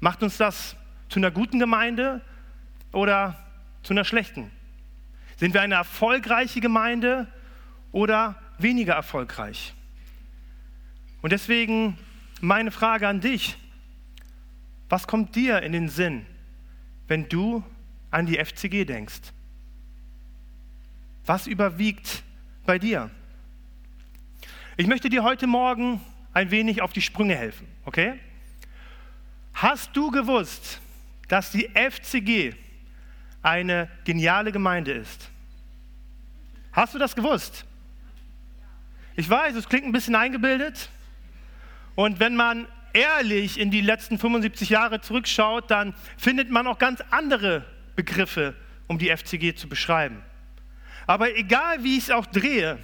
macht 0.00 0.22
uns 0.22 0.36
das 0.36 0.76
zu 1.08 1.18
einer 1.18 1.30
guten 1.30 1.58
Gemeinde 1.58 2.20
oder 2.92 3.38
zu 3.82 3.94
einer 3.94 4.04
schlechten? 4.04 4.50
Sind 5.36 5.54
wir 5.54 5.62
eine 5.62 5.76
erfolgreiche 5.76 6.60
Gemeinde 6.60 7.26
oder 7.92 8.40
weniger 8.58 8.94
erfolgreich. 8.94 9.74
Und 11.20 11.32
deswegen 11.32 11.98
meine 12.40 12.70
Frage 12.70 13.08
an 13.08 13.20
dich. 13.20 13.56
Was 14.88 15.06
kommt 15.06 15.36
dir 15.36 15.62
in 15.62 15.72
den 15.72 15.88
Sinn, 15.88 16.26
wenn 17.08 17.28
du 17.28 17.64
an 18.10 18.26
die 18.26 18.36
FCG 18.36 18.84
denkst? 18.84 19.32
Was 21.24 21.46
überwiegt 21.46 22.22
bei 22.64 22.78
dir? 22.78 23.10
Ich 24.76 24.86
möchte 24.86 25.08
dir 25.08 25.22
heute 25.22 25.46
Morgen 25.46 26.00
ein 26.32 26.50
wenig 26.50 26.82
auf 26.82 26.92
die 26.92 27.02
Sprünge 27.02 27.34
helfen, 27.34 27.66
okay? 27.84 28.18
Hast 29.54 29.96
du 29.96 30.10
gewusst, 30.10 30.80
dass 31.28 31.50
die 31.50 31.68
FCG 31.74 32.54
eine 33.42 33.88
geniale 34.04 34.52
Gemeinde 34.52 34.92
ist? 34.92 35.30
Hast 36.72 36.94
du 36.94 36.98
das 36.98 37.14
gewusst? 37.14 37.66
Ich 39.14 39.28
weiß, 39.28 39.54
es 39.56 39.68
klingt 39.68 39.84
ein 39.84 39.92
bisschen 39.92 40.14
eingebildet. 40.14 40.88
Und 41.94 42.18
wenn 42.18 42.34
man 42.34 42.66
ehrlich 42.94 43.60
in 43.60 43.70
die 43.70 43.82
letzten 43.82 44.18
75 44.18 44.70
Jahre 44.70 45.00
zurückschaut, 45.00 45.70
dann 45.70 45.94
findet 46.16 46.50
man 46.50 46.66
auch 46.66 46.78
ganz 46.78 47.02
andere 47.10 47.64
Begriffe, 47.94 48.54
um 48.86 48.98
die 48.98 49.14
FCG 49.14 49.54
zu 49.54 49.68
beschreiben. 49.68 50.22
Aber 51.06 51.36
egal 51.36 51.82
wie 51.82 51.96
ich 51.96 52.04
es 52.04 52.10
auch 52.10 52.26
drehe, 52.26 52.78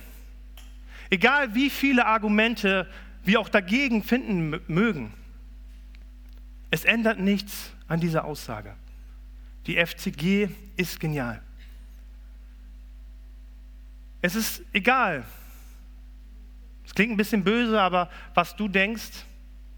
egal 1.11 1.55
wie 1.55 1.71
viele 1.71 2.07
Argumente 2.07 2.89
wir 3.25 3.41
auch 3.41 3.49
dagegen 3.49 4.03
finden 4.03 4.61
mögen, 4.67 5.13
es 6.71 6.85
ändert 6.85 7.19
nichts 7.19 7.73
an 7.87 8.01
dieser 8.01 8.25
Aussage. 8.25 8.75
Die 9.67 9.77
FCG 9.77 10.49
ist 10.77 11.01
genial. 11.01 11.43
Es 14.21 14.35
ist 14.35 14.63
egal. 14.73 15.25
Es 16.85 16.95
klingt 16.95 17.13
ein 17.13 17.17
bisschen 17.17 17.45
böse, 17.45 17.81
aber 17.81 18.11
was 18.35 18.57
du 18.57 18.69
denkst 18.69 19.25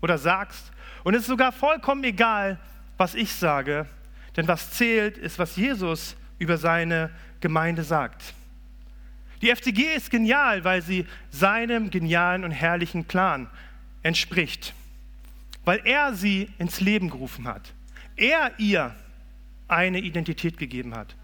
oder 0.00 0.16
sagst. 0.16 0.70
Und 1.04 1.14
es 1.14 1.22
ist 1.22 1.26
sogar 1.26 1.52
vollkommen 1.52 2.04
egal, 2.04 2.58
was 2.96 3.14
ich 3.14 3.32
sage. 3.32 3.86
Denn 4.36 4.46
was 4.48 4.70
zählt, 4.70 5.18
ist, 5.18 5.38
was 5.38 5.56
Jesus 5.56 6.16
über 6.40 6.58
seine 6.58 7.10
Gemeinde 7.38 7.84
sagt. 7.84 8.34
Die 9.42 9.54
FCG 9.54 9.94
ist 9.94 10.10
genial, 10.10 10.64
weil 10.64 10.82
sie 10.82 11.06
seinem 11.30 11.90
genialen 11.90 12.44
und 12.44 12.50
herrlichen 12.50 13.04
Plan 13.04 13.48
entspricht. 14.02 14.74
Weil 15.64 15.80
er 15.84 16.14
sie 16.14 16.50
ins 16.58 16.80
Leben 16.80 17.10
gerufen 17.10 17.46
hat. 17.46 17.72
Er 18.16 18.52
ihr 18.58 18.94
eine 19.68 20.00
Identität 20.00 20.58
gegeben 20.58 20.94
hat. 20.94 21.14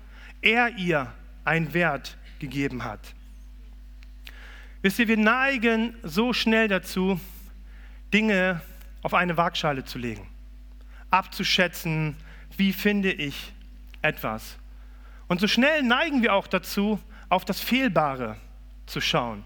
Er 0.40 0.76
ihr 0.76 1.12
einen 1.44 1.74
Wert 1.74 2.16
gegeben 2.38 2.84
hat. 2.84 3.00
Wisst 4.82 4.98
ihr, 4.98 5.08
wir 5.08 5.16
neigen 5.16 5.94
so 6.02 6.32
schnell 6.32 6.68
dazu, 6.68 7.18
Dinge 8.12 8.60
auf 9.02 9.14
eine 9.14 9.36
Waagschale 9.36 9.84
zu 9.84 9.98
legen, 9.98 10.26
abzuschätzen, 11.10 12.16
wie 12.56 12.72
finde 12.72 13.12
ich 13.12 13.52
etwas. 14.02 14.56
Und 15.28 15.40
so 15.40 15.48
schnell 15.48 15.82
neigen 15.82 16.22
wir 16.22 16.34
auch 16.34 16.46
dazu, 16.46 17.00
auf 17.28 17.44
das 17.44 17.60
Fehlbare 17.60 18.36
zu 18.86 19.00
schauen, 19.00 19.44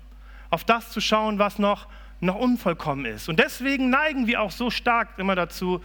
auf 0.50 0.64
das 0.64 0.90
zu 0.90 1.00
schauen, 1.00 1.38
was 1.38 1.58
noch, 1.58 1.88
noch 2.20 2.37
unvollkommen 2.37 3.06
ist. 3.06 3.28
Und 3.28 3.38
deswegen 3.38 3.88
neigen 3.88 4.26
wir 4.26 4.42
auch 4.42 4.50
so 4.50 4.70
stark 4.70 5.18
immer 5.18 5.34
dazu, 5.34 5.82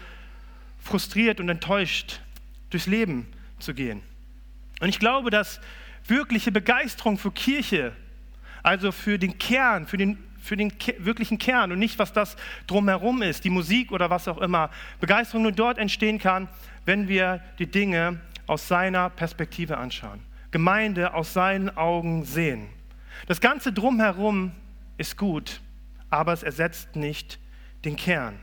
frustriert 0.80 1.40
und 1.40 1.50
enttäuscht 1.50 2.20
durchs 2.70 2.88
Leben 2.88 3.28
zu 3.60 3.74
gehen. 3.74 4.02
Und 4.82 4.90
ich 4.90 5.00
glaube, 5.00 5.30
dass 5.30 5.62
wirkliche 6.08 6.52
Begeisterung 6.52 7.18
für 7.18 7.32
Kirche, 7.32 7.94
also 8.62 8.92
für 8.92 9.18
den 9.18 9.38
Kern, 9.38 9.88
für 9.88 9.98
den, 9.98 10.18
für 10.40 10.58
den 10.58 10.74
wirklichen 11.00 11.38
Kern 11.38 11.72
und 11.72 11.80
nicht, 11.80 11.98
was 11.98 12.14
das 12.14 12.36
drumherum 12.68 13.22
ist, 13.22 13.46
die 13.46 13.50
Musik 13.50 13.92
oder 13.92 14.10
was 14.10 14.28
auch 14.28 14.38
immer, 14.40 14.70
Begeisterung 15.00 15.44
nur 15.44 15.54
dort 15.54 15.78
entstehen 15.78 16.20
kann, 16.20 16.50
wenn 16.84 17.08
wir 17.08 17.42
die 17.58 17.68
Dinge 17.68 18.20
aus 18.48 18.68
seiner 18.68 19.10
Perspektive 19.10 19.78
anschauen. 19.78 20.22
Gemeinde 20.52 21.14
aus 21.14 21.34
seinen 21.34 21.76
Augen 21.76 22.24
sehen. 22.24 22.68
Das 23.28 23.42
Ganze 23.42 23.74
drumherum 23.74 24.52
ist 24.98 25.18
gut, 25.18 25.62
aber 26.10 26.34
es 26.34 26.44
ersetzt 26.44 26.96
nicht 26.96 27.40
den 27.84 27.96
Kern. 27.96 28.40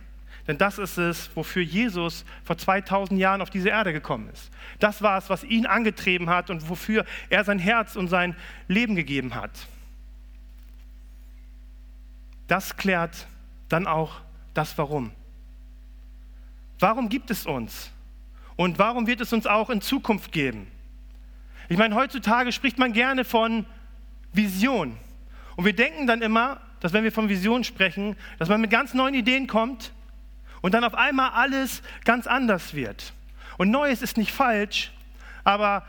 Denn 0.47 0.59
das 0.59 0.79
ist 0.79 0.99
es, 0.99 1.35
wofür 1.37 1.63
Jesus 1.63 2.25
vor 2.45 2.59
2000 2.59 3.19
Jahren 3.19 3.41
auf 3.41 3.51
diese 3.51 3.69
Erde 3.69 3.93
gekommen 3.93 4.29
ist. 4.33 4.51
Das 4.81 5.01
war 5.01 5.19
es, 5.19 5.31
was 5.31 5.45
ihn 5.45 5.67
angetrieben 5.67 6.29
hat 6.29 6.51
und 6.51 6.69
wofür 6.69 7.05
er 7.31 7.45
sein 7.45 7.61
Herz 7.61 7.95
und 7.95 8.09
sein 8.09 8.37
Leben 8.67 8.97
gegeben 8.97 9.35
hat. 9.35 9.53
Das 12.49 12.77
klärt 12.77 13.29
dann 13.69 13.87
auch 13.87 14.21
das 14.53 14.77
Warum. 14.77 15.13
Warum 16.81 17.09
gibt 17.09 17.31
es 17.31 17.47
uns? 17.47 17.93
Und 18.57 18.79
warum 18.79 19.07
wird 19.07 19.21
es 19.21 19.33
uns 19.33 19.47
auch 19.47 19.71
in 19.71 19.81
Zukunft 19.81 20.33
geben? 20.33 20.67
Ich 21.69 21.79
meine, 21.79 21.95
heutzutage 21.95 22.53
spricht 22.53 22.79
man 22.79 22.93
gerne 22.93 23.25
von 23.25 23.67
Vision. 24.33 24.97
Und 25.57 25.65
wir 25.65 25.75
denken 25.75 26.07
dann 26.07 26.23
immer, 26.23 26.61
dass 26.81 26.93
wenn 26.93 27.05
wir 27.05 27.13
von 27.13 27.29
Vision 27.29 27.65
sprechen, 27.65 28.17
dass 28.39 28.49
man 28.49 28.61
mit 28.61 28.71
ganz 28.71 28.95
neuen 28.95 29.15
Ideen 29.15 29.47
kommt 29.47 29.93
und 30.61 30.75
dann 30.75 30.85
auf 30.85 30.95
einmal 30.95 31.31
alles 31.31 31.83
ganz 32.05 32.27
anders 32.27 32.75
wird. 32.75 33.13
Und 33.59 33.71
Neues 33.71 34.03
ist 34.03 34.17
nicht 34.17 34.33
falsch, 34.33 34.93
aber 35.45 35.87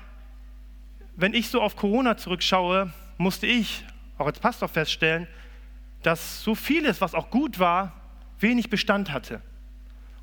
wenn 1.16 1.34
ich 1.34 1.50
so 1.50 1.62
auf 1.62 1.76
Corona 1.76 2.18
zurückschaue, 2.18 2.92
musste 3.18 3.48
ich 3.48 3.86
auch 4.18 4.26
als 4.26 4.40
Pastor 4.40 4.68
feststellen, 4.68 5.28
dass 6.02 6.44
so 6.44 6.56
vieles, 6.56 7.02
was 7.02 7.14
auch 7.14 7.30
gut 7.30 7.60
war, 7.60 7.94
wenig 8.40 8.70
Bestand 8.70 9.12
hatte 9.12 9.42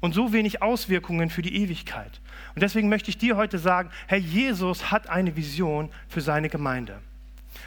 und 0.00 0.14
so 0.14 0.33
wenig 0.33 0.62
Auswirkungen 0.62 1.30
für 1.30 1.42
die 1.42 1.57
Ewigkeit. 1.57 2.21
Und 2.54 2.62
deswegen 2.62 2.88
möchte 2.88 3.11
ich 3.11 3.19
dir 3.19 3.37
heute 3.37 3.59
sagen, 3.59 3.90
Herr 4.07 4.19
Jesus 4.19 4.90
hat 4.90 5.09
eine 5.09 5.37
Vision 5.37 5.90
für 6.09 6.21
seine 6.21 6.49
Gemeinde. 6.49 7.00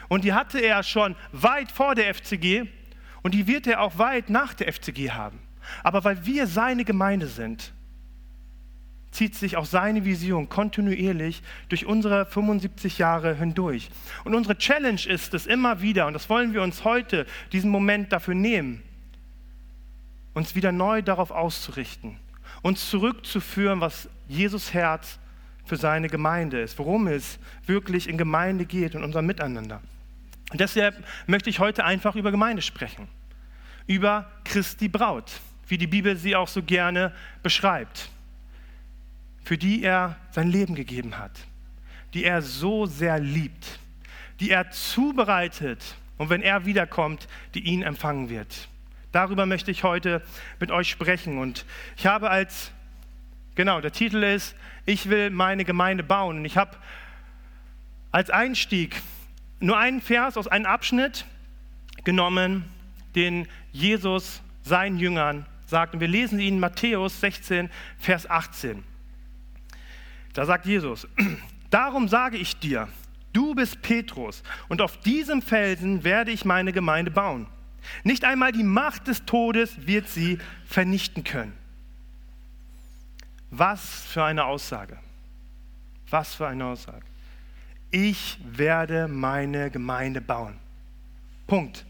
Und 0.08 0.24
die 0.24 0.34
hatte 0.34 0.60
er 0.60 0.84
schon 0.84 1.16
weit 1.32 1.72
vor 1.72 1.96
der 1.96 2.13
FCG 2.13 2.66
und 3.22 3.34
die 3.34 3.48
wird 3.48 3.68
er 3.68 3.82
auch 3.82 3.98
weit 3.98 4.30
nach 4.30 4.54
der 4.54 4.72
FCG 4.72 5.12
haben. 5.12 5.40
Aber 5.84 6.04
weil 6.04 6.25
wir 6.25 6.48
seine 6.48 6.84
Gemeinde 6.84 7.28
sind, 7.28 7.74
zieht 9.12 9.36
sich 9.36 9.58
auch 9.58 9.66
seine 9.66 10.06
Vision 10.06 10.50
kontinuierlich 10.50 11.44
durch 11.70 11.86
unsere 11.86 12.25
75 12.25 12.98
Jahre 12.98 13.36
hindurch. 13.36 13.90
Und 14.24 14.34
unsere 14.34 14.58
Challenge 14.58 15.02
ist 15.08 15.34
es 15.34 15.46
immer 15.46 15.82
wieder, 15.82 16.08
und 16.08 16.13
das 16.13 16.30
wollen 16.30 16.54
wir 16.54 16.63
uns 16.63 16.84
heute, 16.84 17.25
diesen 17.52 17.70
Moment 17.70 18.12
dafür 18.12 18.34
nehmen, 18.34 18.82
uns 20.34 20.56
wieder 20.56 20.72
neu 20.72 21.04
darauf 21.04 21.30
auszurichten, 21.30 22.18
uns 22.63 22.89
zurückzuführen, 22.89 23.82
was 23.82 24.10
Jesus 24.27 24.74
Herz 24.74 25.20
für 25.65 25.77
seine 25.77 26.08
Gemeinde 26.08 26.62
ist, 26.62 26.79
worum 26.79 27.08
es 27.08 27.38
wirklich 27.67 28.10
in 28.10 28.17
Gemeinde 28.17 28.65
geht 28.65 28.96
und 28.96 29.03
unser 29.03 29.22
Miteinander. 29.22 29.82
Und 30.51 30.60
deshalb 30.60 31.03
möchte 31.27 31.50
ich 31.50 31.60
heute 31.60 31.84
einfach 31.84 32.15
über 32.15 32.32
Gemeinde 32.32 32.62
sprechen, 32.62 33.08
über 33.86 34.32
Christi 34.46 34.88
Braut, 34.88 35.32
wie 35.67 35.77
die 35.77 35.88
Bibel 35.88 36.15
sie 36.15 36.36
auch 36.36 36.48
so 36.48 36.63
gerne 36.63 37.13
beschreibt, 37.43 38.10
für 39.43 39.58
die 39.58 39.84
er 39.84 40.17
sein 40.32 40.50
Leben 40.50 40.74
gegeben 40.74 41.17
hat, 41.17 41.32
die 42.13 42.24
er 42.24 42.41
so 42.41 42.86
sehr 42.86 43.20
liebt, 43.20 43.79
die 44.39 44.51
er 44.51 44.72
zubereitet 44.72 45.96
und 46.17 46.29
wenn 46.29 46.41
er 46.41 46.65
wiederkommt, 46.65 47.27
die 47.55 47.62
ihn 47.62 47.82
empfangen 47.82 48.29
wird. 48.29 48.70
Darüber 49.13 49.46
möchte 49.46 49.70
ich 49.70 49.84
heute 49.84 50.24
mit 50.60 50.72
euch 50.72 50.89
sprechen. 50.89 51.38
Und 51.38 51.65
ich 51.96 52.08
habe 52.08 52.32
als, 52.32 52.72
genau, 53.53 53.79
der 53.79 53.91
Titel 53.91 54.24
ist, 54.24 54.55
ich 54.86 55.08
will 55.08 55.29
meine 55.29 55.65
Gemeinde 55.65 56.03
bauen. 56.03 56.39
Und 56.39 56.46
ich 56.46 56.58
habe 56.58 56.75
als 58.12 58.32
Einstieg 58.32 59.00
nur 59.60 59.77
einen 59.77 60.01
Vers 60.01 60.36
aus 60.36 60.48
einem 60.48 60.65
Abschnitt 60.65 61.25
genommen, 62.03 62.65
den 63.15 63.48
Jesus 63.72 64.41
seinen 64.63 64.98
Jüngern 64.98 65.46
sagt. 65.67 65.93
Und 65.93 66.00
wir 66.00 66.08
lesen 66.08 66.39
ihn 66.39 66.55
in 66.55 66.60
Matthäus 66.60 67.22
16, 67.22 67.70
Vers 68.00 68.27
18. 68.27 68.84
Da 70.34 70.46
sagt 70.46 70.65
Jesus, 70.65 71.08
darum 71.70 72.08
sage 72.08 72.38
ich 72.38 72.58
dir, 72.58 72.88
du 73.32 73.53
bist 73.53 73.84
Petrus 73.84 74.41
und 74.70 74.82
auf 74.82 74.98
diesem 75.01 75.43
Felsen 75.43 76.03
werde 76.03 76.32
ich 76.32 76.46
meine 76.46 76.74
Gemeinde 76.74 77.12
bauen. 77.12 77.46
Nicht 78.04 78.25
einmal 78.25 78.52
die 78.52 78.63
Macht 78.63 79.08
des 79.08 79.25
Todes 79.25 79.88
wird 79.88 80.08
sie 80.08 80.40
vernichten 80.66 81.24
können. 81.24 81.54
Was 83.50 84.04
für 84.06 84.24
eine 84.24 84.46
Aussage. 84.46 84.98
Was 86.10 86.36
für 86.36 86.48
eine 86.48 86.66
Aussage. 86.66 87.06
Ich 87.92 88.40
werde 88.44 89.08
meine 89.08 89.70
Gemeinde 89.70 90.22
bauen. 90.22 90.58
Punkt. 91.46 91.86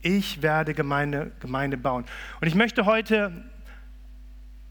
Ich 0.00 0.42
werde 0.42 0.74
Gemeinde, 0.74 1.30
Gemeinde 1.38 1.76
bauen. 1.76 2.04
Und 2.40 2.48
ich 2.48 2.56
möchte 2.56 2.84
heute 2.84 3.44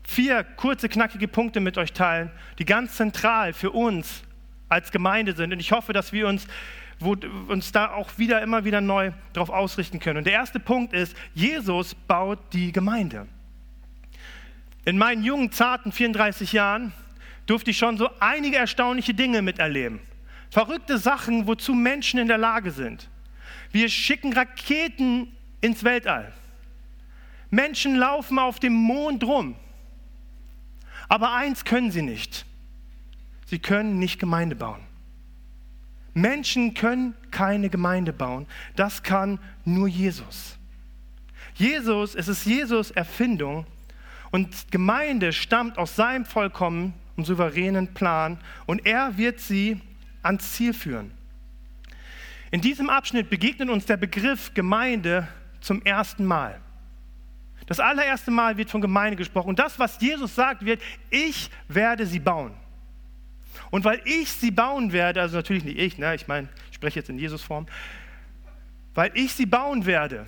vier 0.03 0.43
kurze, 0.43 0.89
knackige 0.89 1.29
Punkte 1.29 1.61
mit 1.61 1.77
euch 1.77 1.93
teilen, 1.93 2.31
die 2.59 2.65
ganz 2.65 2.95
zentral 2.95 3.53
für 3.53 3.71
uns 3.71 4.23
als 4.67 4.91
Gemeinde 4.91 5.33
sind. 5.33 5.53
Und 5.53 5.59
ich 5.59 5.71
hoffe, 5.71 5.93
dass 5.93 6.11
wir 6.11 6.27
uns 6.27 6.47
wo 7.01 7.15
uns 7.47 7.71
da 7.71 7.91
auch 7.91 8.17
wieder 8.17 8.41
immer 8.41 8.65
wieder 8.65 8.81
neu 8.81 9.11
darauf 9.33 9.49
ausrichten 9.49 9.99
können. 9.99 10.19
Und 10.19 10.23
der 10.25 10.33
erste 10.33 10.59
Punkt 10.59 10.93
ist, 10.93 11.15
Jesus 11.33 11.95
baut 11.95 12.39
die 12.53 12.71
Gemeinde. 12.71 13.27
In 14.85 14.97
meinen 14.97 15.23
jungen, 15.23 15.51
zarten 15.51 15.91
34 15.91 16.53
Jahren 16.53 16.93
durfte 17.45 17.71
ich 17.71 17.77
schon 17.77 17.97
so 17.97 18.09
einige 18.19 18.57
erstaunliche 18.57 19.13
Dinge 19.13 19.41
miterleben. 19.41 19.99
Verrückte 20.49 20.97
Sachen, 20.97 21.47
wozu 21.47 21.73
Menschen 21.73 22.19
in 22.19 22.27
der 22.27 22.37
Lage 22.37 22.71
sind. 22.71 23.09
Wir 23.71 23.89
schicken 23.89 24.33
Raketen 24.33 25.35
ins 25.61 25.83
Weltall. 25.83 26.33
Menschen 27.49 27.95
laufen 27.95 28.39
auf 28.39 28.59
dem 28.59 28.73
Mond 28.73 29.23
rum. 29.23 29.55
Aber 31.09 31.33
eins 31.33 31.65
können 31.65 31.91
sie 31.91 32.01
nicht. 32.01 32.45
Sie 33.45 33.59
können 33.59 33.99
nicht 33.99 34.19
Gemeinde 34.19 34.55
bauen. 34.55 34.81
Menschen 36.13 36.73
können 36.73 37.15
keine 37.31 37.69
Gemeinde 37.69 38.13
bauen. 38.13 38.47
Das 38.75 39.03
kann 39.03 39.39
nur 39.63 39.87
Jesus. 39.87 40.57
Jesus, 41.53 42.15
es 42.15 42.27
ist 42.27 42.45
Jesus 42.45 42.91
Erfindung 42.91 43.65
und 44.31 44.71
Gemeinde 44.71 45.33
stammt 45.33 45.77
aus 45.77 45.95
seinem 45.95 46.25
vollkommen 46.25 46.93
und 47.15 47.25
souveränen 47.25 47.93
Plan 47.93 48.39
und 48.65 48.85
er 48.85 49.17
wird 49.17 49.39
sie 49.39 49.81
ans 50.23 50.53
Ziel 50.53 50.73
führen. 50.73 51.11
In 52.51 52.61
diesem 52.61 52.89
Abschnitt 52.89 53.29
begegnet 53.29 53.69
uns 53.69 53.85
der 53.85 53.97
Begriff 53.97 54.53
Gemeinde 54.53 55.27
zum 55.61 55.81
ersten 55.83 56.25
Mal. 56.25 56.59
Das 57.67 57.79
allererste 57.79 58.31
Mal 58.31 58.57
wird 58.57 58.69
von 58.69 58.81
Gemeinde 58.81 59.15
gesprochen. 59.15 59.49
Und 59.49 59.59
das, 59.59 59.79
was 59.79 60.01
Jesus 60.01 60.35
sagt, 60.35 60.65
wird, 60.65 60.81
ich 61.09 61.49
werde 61.69 62.05
sie 62.05 62.19
bauen. 62.19 62.53
Und 63.71 63.85
weil 63.85 64.01
ich 64.05 64.31
sie 64.31 64.51
bauen 64.51 64.91
werde, 64.91 65.21
also 65.21 65.37
natürlich 65.37 65.63
nicht 65.63 65.79
ich, 65.79 65.97
ne, 65.97 66.13
ich 66.13 66.27
meine, 66.27 66.49
ich 66.69 66.75
spreche 66.75 66.99
jetzt 66.99 67.09
in 67.09 67.17
Jesus-Form, 67.17 67.65
weil 68.93 69.11
ich 69.15 69.33
sie 69.33 69.45
bauen 69.45 69.85
werde, 69.85 70.27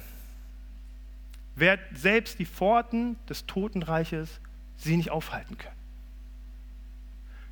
werden 1.56 1.82
selbst 1.94 2.40
die 2.40 2.46
Pforten 2.46 3.18
des 3.28 3.46
Totenreiches 3.46 4.40
sie 4.78 4.98
nicht 4.98 5.12
aufhalten 5.12 5.58
können. 5.58 5.76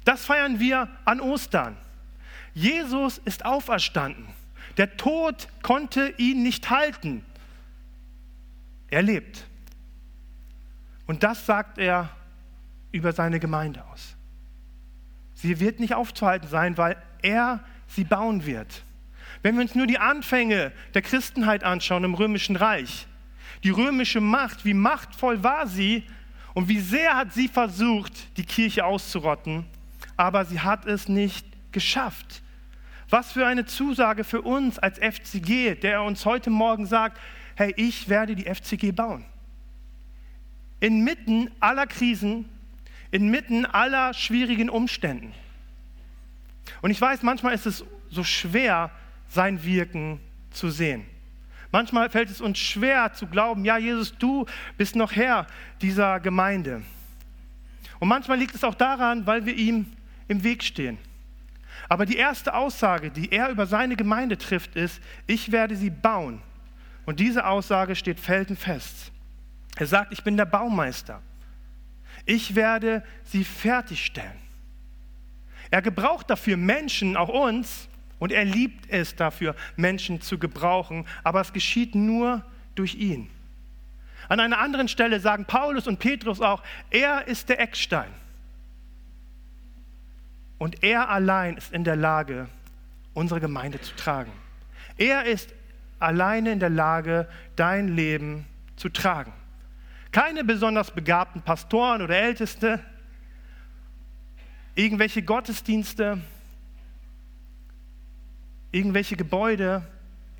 Das 0.06 0.26
feiern 0.26 0.60
wir 0.60 0.90
an 1.06 1.20
Ostern. 1.20 1.78
Jesus 2.54 3.20
ist 3.20 3.46
auferstanden. 3.46 4.26
Der 4.78 4.98
Tod 4.98 5.48
konnte 5.62 6.14
ihn 6.18 6.42
nicht 6.42 6.70
halten. 6.70 7.24
Er 8.90 9.04
lebt. 9.04 9.46
Und 11.06 11.24
das 11.24 11.46
sagt 11.46 11.78
er 11.78 12.10
über 12.92 13.12
seine 13.12 13.40
Gemeinde 13.40 13.84
aus. 13.86 14.16
Sie 15.42 15.60
wird 15.60 15.80
nicht 15.80 15.96
aufzuhalten 15.96 16.48
sein, 16.48 16.78
weil 16.78 16.98
er 17.24 17.64
sie 17.88 18.04
bauen 18.04 18.46
wird. 18.46 18.84
Wenn 19.42 19.56
wir 19.56 19.64
uns 19.64 19.74
nur 19.74 19.88
die 19.88 19.98
Anfänge 19.98 20.72
der 20.94 21.02
Christenheit 21.02 21.64
anschauen 21.64 22.04
im 22.04 22.14
römischen 22.14 22.56
Reich, 22.56 23.08
die 23.64 23.72
römische 23.72 24.22
Macht, 24.22 24.66
wie 24.66 24.76
machtvoll 24.76 25.44
war 25.44 25.66
sie 25.66 26.04
und 26.54 26.68
wie 26.68 26.80
sehr 26.80 27.16
hat 27.16 27.34
sie 27.34 27.48
versucht, 27.48 28.38
die 28.38 28.46
Kirche 28.46 28.86
auszurotten, 28.86 29.66
aber 30.16 30.46
sie 30.46 30.60
hat 30.60 30.86
es 30.86 31.08
nicht 31.08 31.46
geschafft. 31.72 32.44
Was 33.10 33.32
für 33.32 33.48
eine 33.48 33.66
Zusage 33.66 34.24
für 34.24 34.44
uns 34.44 34.78
als 34.78 35.00
FCG, 35.00 35.76
der 35.76 36.04
uns 36.04 36.24
heute 36.26 36.52
Morgen 36.52 36.86
sagt, 36.86 37.20
hey, 37.56 37.74
ich 37.78 38.10
werde 38.10 38.36
die 38.36 38.46
FCG 38.46 38.92
bauen. 38.92 39.26
Inmitten 40.80 41.50
aller 41.60 41.88
Krisen, 41.88 42.48
inmitten 43.12 43.66
aller 43.66 44.14
schwierigen 44.14 44.70
Umständen. 44.70 45.34
Und 46.82 46.92
ich 46.92 47.00
weiß, 47.00 47.24
manchmal 47.24 47.54
ist 47.54 47.66
es 47.66 47.86
so 48.10 48.24
schwer, 48.24 48.92
sein 49.28 49.64
Wirken 49.64 50.20
zu 50.52 50.70
sehen. 50.70 51.06
Manchmal 51.72 52.10
fällt 52.10 52.30
es 52.30 52.42
uns 52.42 52.60
schwer 52.60 53.14
zu 53.14 53.28
glauben, 53.28 53.64
ja, 53.64 53.78
Jesus, 53.78 54.18
du 54.18 54.46
bist 54.78 54.96
noch 54.96 55.14
Herr 55.14 55.48
dieser 55.82 56.20
Gemeinde. 56.20 56.82
Und 58.00 58.10
manchmal 58.10 58.38
liegt 58.38 58.56
es 58.56 58.64
auch 58.64 58.76
daran, 58.76 59.26
weil 59.26 59.46
wir 59.46 59.56
ihm 59.56 59.86
im 60.28 60.44
Weg 60.44 60.64
stehen. 60.64 60.98
Aber 61.88 62.06
die 62.06 62.18
erste 62.18 62.54
Aussage, 62.54 63.12
die 63.12 63.32
er 63.32 63.50
über 63.50 63.66
seine 63.66 63.96
Gemeinde 63.96 64.38
trifft, 64.38 64.76
ist, 64.76 65.02
ich 65.28 65.52
werde 65.52 65.76
sie 65.76 65.90
bauen. 65.90 66.42
Und 67.06 67.20
diese 67.20 67.46
Aussage 67.46 67.96
steht 67.96 68.20
felsenfest. 68.20 69.12
Er 69.76 69.88
sagt, 69.88 70.12
ich 70.12 70.24
bin 70.24 70.38
der 70.38 70.46
Baumeister. 70.46 71.22
Ich 72.26 72.56
werde 72.56 73.04
sie 73.24 73.44
fertigstellen. 73.44 74.40
Er 75.70 75.82
gebraucht 75.82 76.30
dafür 76.30 76.58
Menschen, 76.58 77.16
auch 77.16 77.30
uns, 77.30 77.88
und 78.20 78.32
er 78.32 78.46
liebt 78.46 78.90
es 78.90 79.16
dafür, 79.16 79.56
Menschen 79.78 80.22
zu 80.22 80.38
gebrauchen, 80.38 81.08
aber 81.24 81.42
es 81.42 81.54
geschieht 81.54 81.96
nur 81.96 82.46
durch 82.76 82.96
ihn. 82.96 83.30
An 84.30 84.40
einer 84.40 84.60
anderen 84.60 84.88
Stelle 84.88 85.20
sagen 85.20 85.46
Paulus 85.46 85.88
und 85.88 86.00
Petrus 86.00 86.40
auch, 86.40 86.62
er 86.92 87.28
ist 87.28 87.50
der 87.50 87.60
Eckstein. 87.60 88.12
Und 90.58 90.84
er 90.84 91.10
allein 91.10 91.58
ist 91.58 91.74
in 91.74 91.84
der 91.84 91.96
Lage, 91.96 92.48
unsere 93.14 93.40
Gemeinde 93.40 93.82
zu 93.82 93.96
tragen. 93.96 94.32
Er 94.98 95.26
ist 95.26 95.54
alleine 96.00 96.52
in 96.52 96.60
der 96.60 96.70
Lage, 96.70 97.28
dein 97.56 97.88
Leben 97.88 98.46
zu 98.76 98.90
tragen. 98.90 99.34
Keine 100.12 100.44
besonders 100.44 100.92
begabten 100.92 101.42
Pastoren 101.42 102.02
oder 102.02 102.18
Älteste, 102.18 102.80
irgendwelche 104.76 105.22
Gottesdienste, 105.22 106.20
irgendwelche 108.72 109.16
Gebäude, 109.16 109.88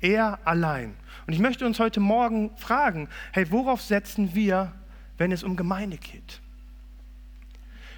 er 0.00 0.38
allein. 0.44 0.94
Und 1.26 1.32
ich 1.32 1.38
möchte 1.38 1.64
uns 1.64 1.78
heute 1.78 2.00
Morgen 2.00 2.50
fragen, 2.56 3.08
hey, 3.32 3.50
worauf 3.50 3.80
setzen 3.80 4.34
wir, 4.34 4.72
wenn 5.16 5.32
es 5.32 5.42
um 5.42 5.56
Gemeinde 5.56 5.96
geht? 5.96 6.40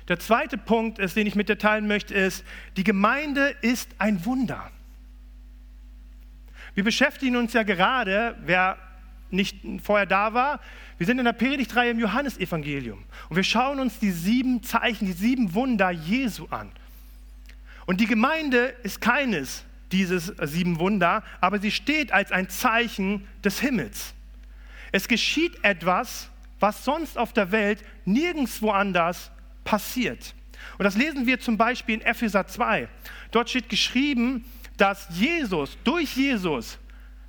Der 0.08 0.18
zweite 0.18 0.58
Punkt, 0.58 0.98
ist, 0.98 1.16
den 1.16 1.26
ich 1.26 1.34
mit 1.34 1.48
dir 1.48 1.56
teilen 1.56 1.86
möchte, 1.86 2.12
ist, 2.12 2.44
die 2.76 2.84
Gemeinde 2.84 3.54
ist 3.62 3.90
ein 3.98 4.24
Wunder. 4.26 4.70
Wir 6.74 6.84
beschäftigen 6.84 7.36
uns 7.36 7.54
ja 7.54 7.62
gerade, 7.62 8.36
wer 8.44 8.76
nicht 9.30 9.56
vorher 9.82 10.06
da 10.06 10.34
war, 10.34 10.60
wir 10.98 11.06
sind 11.06 11.18
in 11.18 11.24
der 11.24 11.32
Predigtreihe 11.32 11.90
im 11.90 11.98
Johannesevangelium 11.98 13.02
und 13.28 13.36
wir 13.36 13.44
schauen 13.44 13.80
uns 13.80 13.98
die 13.98 14.12
sieben 14.12 14.62
Zeichen, 14.62 15.06
die 15.06 15.12
sieben 15.12 15.54
Wunder 15.54 15.90
Jesu 15.90 16.46
an. 16.50 16.70
Und 17.86 18.00
die 18.00 18.06
Gemeinde 18.06 18.74
ist 18.82 19.00
keines 19.00 19.64
dieses 19.92 20.26
sieben 20.42 20.78
Wunder, 20.78 21.22
aber 21.40 21.58
sie 21.58 21.70
steht 21.70 22.12
als 22.12 22.32
ein 22.32 22.48
Zeichen 22.48 23.28
des 23.44 23.60
Himmels. 23.60 24.14
Es 24.90 25.08
geschieht 25.08 25.62
etwas, 25.62 26.30
was 26.60 26.84
sonst 26.84 27.18
auf 27.18 27.32
der 27.32 27.52
Welt 27.52 27.84
nirgendwo 28.04 28.70
anders 28.70 29.30
passiert. 29.64 30.34
Und 30.78 30.84
das 30.84 30.96
lesen 30.96 31.26
wir 31.26 31.40
zum 31.40 31.56
Beispiel 31.56 31.96
in 31.96 32.00
Epheser 32.00 32.46
2. 32.46 32.88
Dort 33.30 33.50
steht 33.50 33.68
geschrieben, 33.68 34.44
dass 34.76 35.06
Jesus, 35.10 35.76
durch 35.84 36.16
Jesus, 36.16 36.78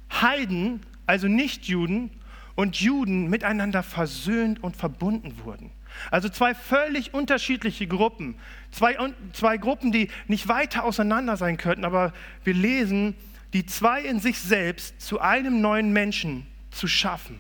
Heiden, 0.10 0.82
also 1.06 1.28
Nichtjuden 1.28 2.12
und 2.56 2.80
Juden 2.80 3.30
miteinander 3.30 3.84
versöhnt 3.84 4.64
und 4.64 4.76
verbunden 4.76 5.34
wurden. 5.44 5.72
Also 6.12 6.30
zwei 6.30 6.54
völlig 6.54 7.14
unterschiedliche 7.14 7.88
Gruppen, 7.88 8.36
zwei, 8.72 8.98
zwei 9.34 9.58
Gruppen, 9.58 9.92
die 9.92 10.10
nicht 10.28 10.48
weiter 10.48 10.84
auseinander 10.84 11.38
sein 11.38 11.58
könnten, 11.58 11.86
aber 11.86 12.14
wir 12.44 12.54
lesen, 12.54 13.16
die 13.54 13.66
zwei 13.66 14.02
in 14.02 14.20
sich 14.20 14.40
selbst 14.40 15.00
zu 15.00 15.22
einem 15.22 15.62
neuen 15.62 15.94
Menschen 15.94 16.46
zu 16.72 16.88
schaffen. 16.88 17.40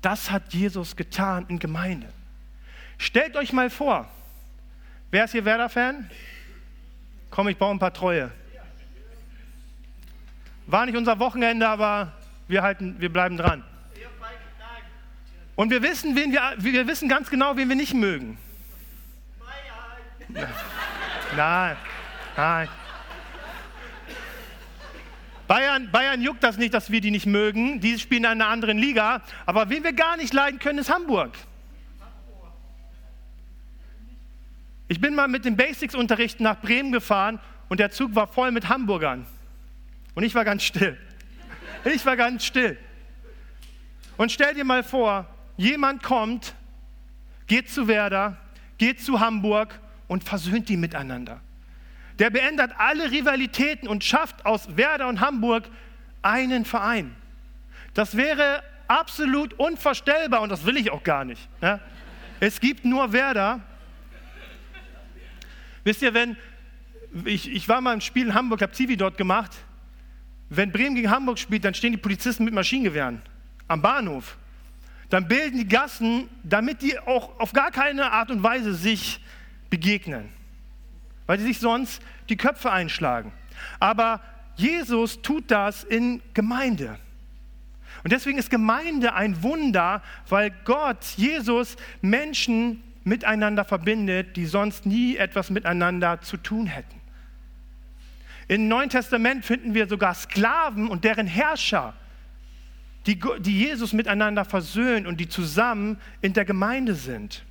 Das 0.00 0.30
hat 0.30 0.54
Jesus 0.54 0.94
getan 0.94 1.46
in 1.48 1.58
Gemeinde. 1.58 2.08
Stellt 2.98 3.36
euch 3.36 3.52
mal 3.52 3.70
vor, 3.70 4.08
wer 5.10 5.24
ist 5.24 5.32
hier 5.32 5.44
Werder-Fan? 5.44 6.08
Komm, 7.30 7.48
ich 7.48 7.56
baue 7.56 7.72
ein 7.72 7.78
paar 7.78 7.92
Treue. 7.92 8.30
War 10.66 10.86
nicht 10.86 10.96
unser 10.96 11.18
Wochenende, 11.18 11.68
aber 11.68 12.12
wir, 12.48 12.62
halten, 12.62 12.96
wir 12.98 13.12
bleiben 13.12 13.36
dran. 13.36 13.62
Und 15.54 15.70
wir 15.70 15.82
wissen, 15.82 16.14
wen 16.14 16.32
wir, 16.32 16.54
wir 16.58 16.86
wissen 16.86 17.08
ganz 17.08 17.30
genau, 17.30 17.56
wen 17.56 17.68
wir 17.68 17.76
nicht 17.76 17.94
mögen. 17.94 18.38
Nein, 21.36 21.76
nein. 22.36 22.68
Bayern, 25.48 25.90
Bayern 25.90 26.22
juckt 26.22 26.44
das 26.44 26.58
nicht, 26.58 26.74
dass 26.74 26.90
wir 26.92 27.00
die 27.00 27.10
nicht 27.10 27.26
mögen. 27.26 27.80
Die 27.80 27.98
spielen 27.98 28.24
in 28.24 28.30
einer 28.30 28.48
anderen 28.48 28.78
Liga. 28.78 29.22
Aber 29.46 29.70
wen 29.70 29.82
wir 29.82 29.94
gar 29.94 30.16
nicht 30.16 30.34
leiden 30.34 30.58
können, 30.58 30.78
ist 30.78 30.90
Hamburg. 30.90 31.32
Ich 34.88 35.00
bin 35.00 35.14
mal 35.14 35.26
mit 35.26 35.44
dem 35.44 35.56
Basics-Unterricht 35.56 36.40
nach 36.40 36.60
Bremen 36.60 36.92
gefahren 36.92 37.40
und 37.68 37.80
der 37.80 37.90
Zug 37.90 38.14
war 38.14 38.26
voll 38.26 38.52
mit 38.52 38.68
Hamburgern. 38.68 39.26
Und 40.14 40.22
ich 40.22 40.34
war 40.34 40.44
ganz 40.44 40.62
still. 40.62 40.98
Ich 41.94 42.04
war 42.06 42.16
ganz 42.16 42.44
still. 42.44 42.78
Und 44.16 44.32
stell 44.32 44.54
dir 44.54 44.64
mal 44.64 44.82
vor, 44.82 45.26
Jemand 45.58 46.04
kommt, 46.04 46.54
geht 47.48 47.68
zu 47.68 47.88
Werder, 47.88 48.36
geht 48.78 49.02
zu 49.02 49.18
Hamburg 49.18 49.80
und 50.06 50.22
versöhnt 50.22 50.70
die 50.70 50.78
miteinander. 50.78 51.42
der 52.20 52.30
beendet 52.30 52.72
alle 52.78 53.12
Rivalitäten 53.12 53.86
und 53.86 54.02
schafft 54.02 54.44
aus 54.44 54.76
Werder 54.76 55.06
und 55.06 55.20
Hamburg 55.20 55.68
einen 56.22 56.64
Verein. 56.64 57.14
Das 57.94 58.16
wäre 58.16 58.62
absolut 58.88 59.54
unvorstellbar 59.54 60.42
und 60.42 60.48
das 60.48 60.64
will 60.64 60.76
ich 60.76 60.90
auch 60.90 61.04
gar 61.04 61.24
nicht. 61.24 61.48
Ne? 61.60 61.80
Es 62.40 62.60
gibt 62.60 62.84
nur 62.84 63.12
Werder. 63.12 63.60
Wisst 65.84 66.02
ihr, 66.02 66.14
wenn 66.14 66.36
ich, 67.24 67.50
ich 67.50 67.68
war 67.68 67.80
mal 67.80 67.94
im 67.94 68.00
Spiel 68.00 68.26
in 68.26 68.34
Hamburg, 68.34 68.62
habe 68.62 68.72
Zivi 68.72 68.96
dort 68.96 69.16
gemacht. 69.16 69.52
Wenn 70.50 70.72
Bremen 70.72 70.94
gegen 70.94 71.10
Hamburg 71.10 71.38
spielt, 71.38 71.64
dann 71.64 71.74
stehen 71.74 71.92
die 71.92 71.98
Polizisten 71.98 72.44
mit 72.44 72.54
Maschinengewehren 72.54 73.22
am 73.66 73.82
Bahnhof. 73.82 74.36
Dann 75.10 75.28
bilden 75.28 75.58
die 75.58 75.68
Gassen, 75.68 76.28
damit 76.42 76.82
die 76.82 76.98
auch 76.98 77.38
auf 77.38 77.52
gar 77.52 77.70
keine 77.70 78.12
Art 78.12 78.30
und 78.30 78.42
Weise 78.42 78.74
sich 78.74 79.20
begegnen, 79.70 80.28
weil 81.26 81.38
sie 81.38 81.46
sich 81.46 81.60
sonst 81.60 82.02
die 82.28 82.36
Köpfe 82.36 82.70
einschlagen. 82.70 83.32
Aber 83.80 84.20
Jesus 84.56 85.22
tut 85.22 85.50
das 85.50 85.84
in 85.84 86.22
Gemeinde. 86.34 86.98
Und 88.04 88.12
deswegen 88.12 88.38
ist 88.38 88.50
Gemeinde 88.50 89.14
ein 89.14 89.42
Wunder, 89.42 90.02
weil 90.28 90.52
Gott, 90.64 91.04
Jesus, 91.16 91.76
Menschen 92.00 92.82
miteinander 93.04 93.64
verbindet, 93.64 94.36
die 94.36 94.46
sonst 94.46 94.86
nie 94.86 95.16
etwas 95.16 95.50
miteinander 95.50 96.20
zu 96.20 96.36
tun 96.36 96.66
hätten. 96.66 96.97
Im 98.48 98.66
Neuen 98.66 98.88
Testament 98.88 99.44
finden 99.44 99.74
wir 99.74 99.86
sogar 99.86 100.14
Sklaven 100.14 100.88
und 100.88 101.04
deren 101.04 101.26
Herrscher, 101.26 101.94
die, 103.06 103.20
die 103.40 103.58
Jesus 103.58 103.92
miteinander 103.92 104.44
versöhnt 104.44 105.06
und 105.06 105.18
die 105.18 105.28
zusammen 105.28 105.98
in 106.22 106.32
der 106.32 106.44
Gemeinde 106.44 106.94
sind. 106.94 107.44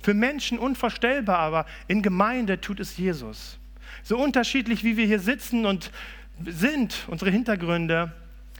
Für 0.00 0.14
Menschen 0.14 0.58
unvorstellbar, 0.58 1.38
aber 1.38 1.66
in 1.88 2.02
Gemeinde 2.02 2.60
tut 2.60 2.80
es 2.80 2.96
Jesus. 2.96 3.58
So 4.02 4.16
unterschiedlich 4.18 4.84
wie 4.84 4.96
wir 4.96 5.06
hier 5.06 5.20
sitzen 5.20 5.66
und 5.66 5.90
sind, 6.44 7.04
unsere 7.08 7.30
Hintergründe, 7.30 8.12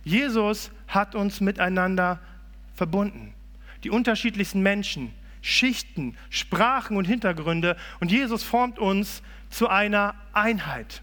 Jesus 0.04 0.70
hat 0.88 1.14
uns 1.14 1.40
miteinander 1.40 2.20
verbunden. 2.74 3.34
Die 3.84 3.90
unterschiedlichsten 3.90 4.60
Menschen, 4.62 5.12
Schichten, 5.42 6.16
Sprachen 6.30 6.96
und 6.96 7.04
Hintergründe. 7.04 7.76
Und 8.00 8.10
Jesus 8.10 8.42
formt 8.42 8.78
uns 8.78 9.22
zu 9.50 9.68
einer 9.68 10.14
Einheit. 10.32 11.02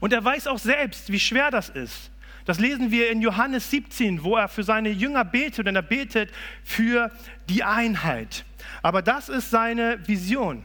Und 0.00 0.12
er 0.12 0.24
weiß 0.24 0.46
auch 0.46 0.58
selbst, 0.58 1.10
wie 1.10 1.20
schwer 1.20 1.50
das 1.50 1.68
ist. 1.68 2.10
Das 2.44 2.58
lesen 2.58 2.90
wir 2.90 3.10
in 3.10 3.20
Johannes 3.20 3.70
17, 3.70 4.24
wo 4.24 4.36
er 4.36 4.48
für 4.48 4.62
seine 4.62 4.88
Jünger 4.88 5.24
betet 5.24 5.68
und 5.68 5.76
er 5.76 5.82
betet 5.82 6.30
für 6.64 7.10
die 7.48 7.62
Einheit. 7.62 8.44
Aber 8.82 9.02
das 9.02 9.28
ist 9.28 9.50
seine 9.50 10.06
Vision. 10.08 10.64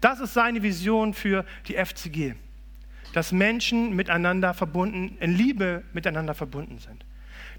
Das 0.00 0.20
ist 0.20 0.34
seine 0.34 0.62
Vision 0.62 1.14
für 1.14 1.44
die 1.66 1.74
FCG. 1.74 2.34
Dass 3.12 3.32
Menschen 3.32 3.94
miteinander 3.96 4.54
verbunden, 4.54 5.16
in 5.20 5.34
Liebe 5.34 5.82
miteinander 5.92 6.34
verbunden 6.34 6.78
sind. 6.78 7.04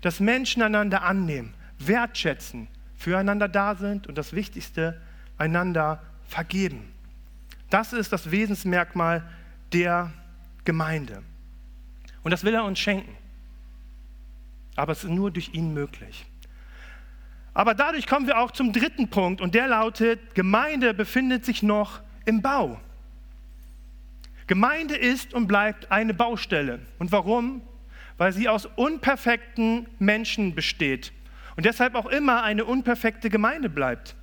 Dass 0.02 0.20
Menschen 0.20 0.62
einander 0.62 1.04
annehmen, 1.04 1.54
wertschätzen, 1.80 2.68
füreinander 2.96 3.48
da 3.48 3.76
sind 3.76 4.08
und 4.08 4.18
das 4.18 4.34
Wichtigste, 4.34 5.00
einander 5.38 6.02
vergeben. 6.28 6.92
Das 7.70 7.94
ist 7.94 8.12
das 8.12 8.32
Wesensmerkmal 8.32 9.24
der 9.72 10.12
Gemeinde. 10.70 11.24
Und 12.22 12.30
das 12.30 12.44
will 12.44 12.54
er 12.54 12.64
uns 12.64 12.78
schenken. 12.78 13.18
Aber 14.76 14.92
es 14.92 15.04
ist 15.04 15.10
nur 15.10 15.32
durch 15.32 15.50
ihn 15.56 15.74
möglich. 15.74 16.28
Aber 17.56 17.74
dadurch 17.74 18.06
kommen 18.06 18.28
wir 18.28 18.38
auch 18.38 18.52
zum 18.52 18.72
dritten 18.72 19.10
Punkt 19.10 19.42
und 19.42 19.56
der 19.56 19.68
lautet, 19.68 20.36
Gemeinde 20.36 20.94
befindet 20.94 21.44
sich 21.44 21.64
noch 21.64 22.02
im 22.26 22.44
Bau. 22.44 22.80
Gemeinde 24.46 24.96
ist 24.96 25.34
und 25.34 25.48
bleibt 25.48 25.92
eine 25.92 26.14
Baustelle. 26.14 26.82
Und 27.00 27.12
warum? 27.12 27.64
Weil 28.20 28.32
sie 28.32 28.48
aus 28.48 28.68
unperfekten 28.68 29.88
Menschen 29.98 30.54
besteht 30.54 31.12
und 31.56 31.66
deshalb 31.66 31.96
auch 31.96 32.06
immer 32.06 32.44
eine 32.44 32.64
unperfekte 32.64 33.32
Gemeinde 33.32 33.70
bleibt. 33.70 34.16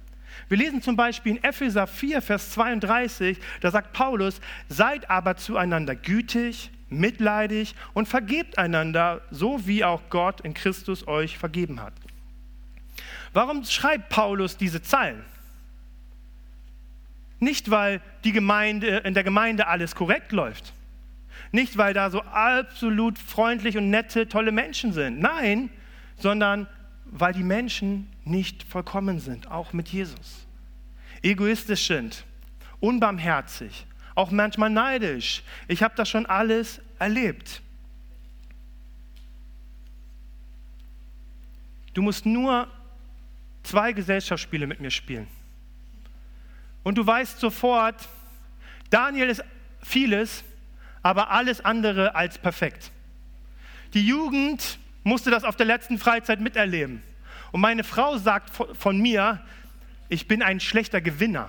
Wir 0.48 0.58
lesen 0.58 0.82
zum 0.82 0.96
Beispiel 0.96 1.36
in 1.36 1.44
Epheser 1.44 1.86
4, 1.86 2.22
Vers 2.22 2.50
32, 2.52 3.38
da 3.60 3.70
sagt 3.70 3.92
Paulus, 3.92 4.40
seid 4.68 5.10
aber 5.10 5.36
zueinander 5.36 5.94
gütig, 5.96 6.70
mitleidig 6.88 7.74
und 7.94 8.06
vergebt 8.06 8.58
einander, 8.58 9.22
so 9.30 9.66
wie 9.66 9.84
auch 9.84 10.02
Gott 10.10 10.40
in 10.40 10.54
Christus 10.54 11.06
euch 11.08 11.38
vergeben 11.38 11.80
hat. 11.80 11.94
Warum 13.32 13.64
schreibt 13.64 14.08
Paulus 14.08 14.56
diese 14.56 14.82
Zeilen? 14.82 15.24
Nicht, 17.38 17.70
weil 17.70 18.00
die 18.24 18.32
Gemeinde, 18.32 18.98
in 18.98 19.14
der 19.14 19.24
Gemeinde 19.24 19.66
alles 19.66 19.94
korrekt 19.94 20.32
läuft. 20.32 20.72
Nicht, 21.52 21.76
weil 21.76 21.92
da 21.92 22.10
so 22.10 22.22
absolut 22.22 23.18
freundlich 23.18 23.76
und 23.76 23.90
nette, 23.90 24.28
tolle 24.28 24.52
Menschen 24.52 24.92
sind. 24.92 25.20
Nein, 25.20 25.70
sondern 26.16 26.66
weil 27.10 27.32
die 27.32 27.42
Menschen 27.42 28.10
nicht 28.24 28.62
vollkommen 28.62 29.20
sind, 29.20 29.50
auch 29.50 29.72
mit 29.72 29.88
Jesus. 29.88 30.46
Egoistisch 31.22 31.86
sind, 31.86 32.24
unbarmherzig, 32.80 33.86
auch 34.14 34.30
manchmal 34.30 34.70
neidisch. 34.70 35.42
Ich 35.68 35.82
habe 35.82 35.94
das 35.96 36.08
schon 36.08 36.26
alles 36.26 36.80
erlebt. 36.98 37.62
Du 41.94 42.02
musst 42.02 42.26
nur 42.26 42.68
zwei 43.62 43.92
Gesellschaftsspiele 43.92 44.66
mit 44.66 44.80
mir 44.80 44.90
spielen. 44.90 45.26
Und 46.82 46.98
du 46.98 47.06
weißt 47.06 47.40
sofort, 47.40 48.08
Daniel 48.90 49.28
ist 49.28 49.42
vieles, 49.82 50.44
aber 51.02 51.30
alles 51.30 51.64
andere 51.64 52.14
als 52.14 52.38
perfekt. 52.38 52.92
Die 53.94 54.06
Jugend 54.06 54.78
musste 55.06 55.30
das 55.30 55.44
auf 55.44 55.54
der 55.54 55.66
letzten 55.66 55.98
Freizeit 55.98 56.40
miterleben. 56.40 57.02
Und 57.52 57.60
meine 57.60 57.84
Frau 57.84 58.18
sagt 58.18 58.50
von 58.50 58.98
mir, 58.98 59.40
ich 60.08 60.26
bin 60.26 60.42
ein 60.42 60.58
schlechter 60.58 61.00
Gewinner. 61.00 61.48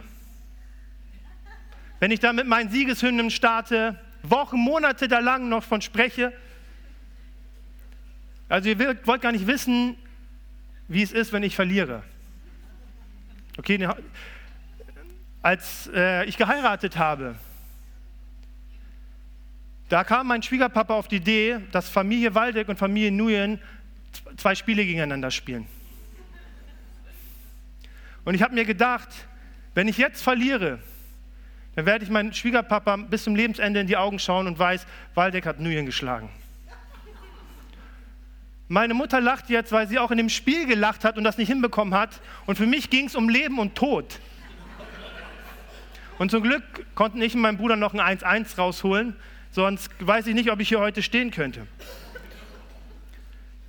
Wenn 2.00 2.12
ich 2.12 2.20
da 2.20 2.34
mit 2.34 2.46
meinen 2.46 2.70
Siegeshymnen 2.70 3.32
starte, 3.32 4.00
Wochen, 4.22 4.58
Monate 4.58 5.08
da 5.08 5.20
lang 5.20 5.50
noch 5.50 5.64
von 5.64 5.82
spreche. 5.82 6.34
Also 8.48 8.70
ihr 8.70 8.80
wollt 8.80 9.22
gar 9.22 9.32
nicht 9.32 9.48
wissen, 9.48 9.96
wie 10.88 11.02
es 11.02 11.12
ist, 11.12 11.34
wenn 11.34 11.44
ich 11.44 11.56
verliere. 11.56 12.04
Okay, 13.58 13.80
ne, 13.80 13.96
als 15.42 15.90
äh, 15.96 16.26
ich 16.26 16.38
geheiratet 16.38 16.98
habe, 16.98 17.36
da 19.90 20.04
kam 20.04 20.28
mein 20.28 20.44
Schwiegerpapa 20.44 20.94
auf 20.94 21.08
die 21.08 21.18
Idee, 21.18 21.60
dass 21.72 21.90
Familie 21.90 22.36
Waldeck 22.36 22.68
und 22.68 22.78
Familie 22.78 23.12
Nguyen 23.12 23.60
zwei 24.36 24.56
Spiele 24.56 24.86
gegeneinander 24.86 25.32
spielen. 25.32 25.68
Und 28.26 28.34
ich 28.34 28.42
habe 28.42 28.54
mir 28.54 28.66
gedacht, 28.66 29.10
wenn 29.74 29.88
ich 29.88 29.98
jetzt 29.98 30.22
verliere, 30.22 30.80
dann 31.76 31.86
werde 31.86 32.04
ich 32.04 32.10
meinen 32.10 32.34
Schwiegerpapa 32.34 32.96
bis 32.98 33.24
zum 33.24 33.36
Lebensende 33.36 33.80
in 33.80 33.88
die 33.88 33.96
Augen 33.96 34.20
schauen 34.20 34.48
und 34.48 34.60
weiß, 34.60 34.86
Waldeck 35.14 35.46
hat 35.46 35.60
Nguyen 35.60 35.86
geschlagen. 35.86 36.30
Meine 38.68 38.94
Mutter 38.94 39.22
lacht 39.22 39.50
jetzt, 39.50 39.72
weil 39.72 39.88
sie 39.88 39.98
auch 39.98 40.12
in 40.12 40.18
dem 40.18 40.28
Spiel 40.28 40.66
gelacht 40.66 41.06
hat 41.06 41.18
und 41.18 41.24
das 41.24 41.38
nicht 41.38 41.48
hinbekommen 41.48 41.94
hat. 41.94 42.20
Und 42.46 42.58
für 42.58 42.66
mich 42.66 42.90
ging 42.90 43.06
es 43.06 43.16
um 43.16 43.30
Leben 43.30 43.60
und 43.60 43.76
Tod. 43.76 44.20
Und 46.18 46.32
zum 46.32 46.44
Glück 46.44 46.64
konnten 46.96 47.22
ich 47.22 47.36
und 47.36 47.42
mein 47.42 47.58
Bruder 47.58 47.78
noch 47.78 47.94
ein 47.94 48.02
1-1 48.02 48.58
rausholen, 48.58 49.16
sonst 49.58 49.90
weiß 50.00 50.28
ich 50.28 50.36
nicht, 50.36 50.52
ob 50.52 50.60
ich 50.60 50.70
hier 50.70 50.80
heute 50.80 51.02
stehen 51.02 51.32
könnte. 51.32 51.66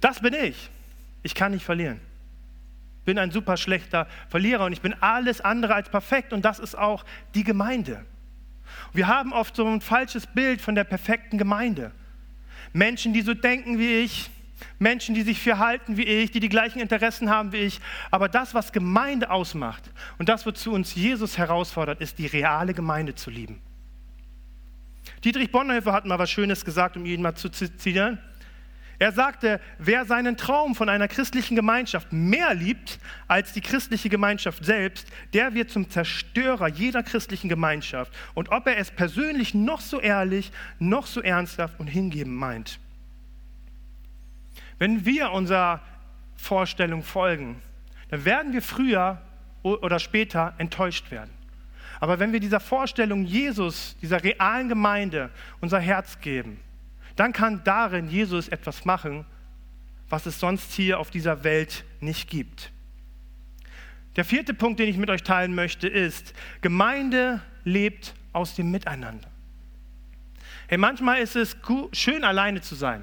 Das 0.02 0.20
bin 0.20 0.34
ich. 0.34 0.68
Ich 1.22 1.34
kann 1.34 1.52
nicht 1.52 1.64
verlieren. 1.64 1.98
Bin 3.06 3.18
ein 3.18 3.30
super 3.30 3.56
schlechter 3.56 4.06
Verlierer 4.28 4.66
und 4.66 4.74
ich 4.74 4.82
bin 4.82 4.94
alles 5.00 5.40
andere 5.40 5.74
als 5.74 5.88
perfekt 5.88 6.34
und 6.34 6.44
das 6.44 6.58
ist 6.58 6.76
auch 6.76 7.06
die 7.34 7.42
Gemeinde. 7.42 8.04
Wir 8.92 9.06
haben 9.06 9.32
oft 9.32 9.56
so 9.56 9.66
ein 9.66 9.80
falsches 9.80 10.26
Bild 10.26 10.60
von 10.60 10.74
der 10.74 10.84
perfekten 10.84 11.38
Gemeinde. 11.38 11.92
Menschen, 12.74 13.14
die 13.14 13.22
so 13.22 13.32
denken 13.32 13.78
wie 13.78 14.00
ich, 14.00 14.30
Menschen, 14.78 15.14
die 15.14 15.22
sich 15.22 15.40
verhalten 15.40 15.96
wie 15.96 16.02
ich, 16.04 16.30
die 16.30 16.40
die 16.40 16.50
gleichen 16.50 16.80
Interessen 16.80 17.30
haben 17.30 17.52
wie 17.52 17.58
ich. 17.68 17.80
Aber 18.10 18.28
das, 18.28 18.52
was 18.52 18.74
Gemeinde 18.74 19.30
ausmacht 19.30 19.90
und 20.18 20.28
das, 20.28 20.44
wozu 20.44 20.70
uns 20.72 20.94
Jesus 20.94 21.38
herausfordert, 21.38 22.02
ist 22.02 22.18
die 22.18 22.26
reale 22.26 22.74
Gemeinde 22.74 23.14
zu 23.14 23.30
lieben. 23.30 23.62
Dietrich 25.24 25.50
Bonhoeffer 25.50 25.92
hat 25.92 26.06
mal 26.06 26.18
was 26.18 26.30
Schönes 26.30 26.64
gesagt, 26.64 26.96
um 26.96 27.04
ihn 27.04 27.22
mal 27.22 27.34
zu 27.34 27.48
zitieren. 27.48 28.18
Er 29.00 29.12
sagte, 29.12 29.60
wer 29.78 30.04
seinen 30.04 30.36
Traum 30.36 30.74
von 30.74 30.88
einer 30.88 31.06
christlichen 31.06 31.54
Gemeinschaft 31.54 32.12
mehr 32.12 32.52
liebt 32.54 32.98
als 33.28 33.52
die 33.52 33.60
christliche 33.60 34.08
Gemeinschaft 34.08 34.64
selbst, 34.64 35.06
der 35.34 35.54
wird 35.54 35.70
zum 35.70 35.88
Zerstörer 35.88 36.66
jeder 36.66 37.04
christlichen 37.04 37.48
Gemeinschaft. 37.48 38.12
Und 38.34 38.50
ob 38.50 38.66
er 38.66 38.76
es 38.76 38.90
persönlich 38.90 39.54
noch 39.54 39.80
so 39.80 40.00
ehrlich, 40.00 40.50
noch 40.80 41.06
so 41.06 41.20
ernsthaft 41.20 41.78
und 41.78 41.86
hingeben 41.86 42.34
meint. 42.34 42.80
Wenn 44.78 45.04
wir 45.04 45.30
unserer 45.30 45.80
Vorstellung 46.34 47.04
folgen, 47.04 47.62
dann 48.10 48.24
werden 48.24 48.52
wir 48.52 48.62
früher 48.62 49.20
oder 49.62 50.00
später 50.00 50.54
enttäuscht 50.58 51.10
werden. 51.12 51.37
Aber 52.00 52.18
wenn 52.18 52.32
wir 52.32 52.40
dieser 52.40 52.60
Vorstellung 52.60 53.24
Jesus, 53.24 53.96
dieser 54.00 54.22
realen 54.22 54.68
Gemeinde 54.68 55.30
unser 55.60 55.80
Herz 55.80 56.20
geben, 56.20 56.60
dann 57.16 57.32
kann 57.32 57.62
darin 57.64 58.08
Jesus 58.08 58.48
etwas 58.48 58.84
machen, 58.84 59.24
was 60.08 60.26
es 60.26 60.38
sonst 60.38 60.72
hier 60.72 61.00
auf 61.00 61.10
dieser 61.10 61.44
Welt 61.44 61.84
nicht 62.00 62.30
gibt. 62.30 62.70
Der 64.16 64.24
vierte 64.24 64.54
Punkt, 64.54 64.80
den 64.80 64.88
ich 64.88 64.96
mit 64.96 65.10
euch 65.10 65.22
teilen 65.22 65.54
möchte, 65.54 65.88
ist, 65.88 66.34
Gemeinde 66.60 67.40
lebt 67.64 68.14
aus 68.32 68.54
dem 68.54 68.70
Miteinander. 68.70 69.28
Hey, 70.68 70.78
manchmal 70.78 71.18
ist 71.20 71.36
es 71.36 71.56
schön, 71.92 72.24
alleine 72.24 72.60
zu 72.60 72.74
sein. 72.74 73.02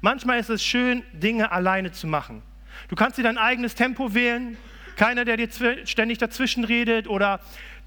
Manchmal 0.00 0.38
ist 0.38 0.50
es 0.50 0.64
schön, 0.64 1.02
Dinge 1.12 1.52
alleine 1.52 1.92
zu 1.92 2.06
machen. 2.06 2.42
Du 2.88 2.96
kannst 2.96 3.18
dir 3.18 3.22
dein 3.22 3.38
eigenes 3.38 3.74
Tempo 3.74 4.14
wählen. 4.14 4.56
Keiner, 4.96 5.24
der 5.24 5.36
dir 5.36 5.48
ständig 5.86 6.18
dazwischen 6.18 6.64
redet 6.64 7.08
oder 7.08 7.40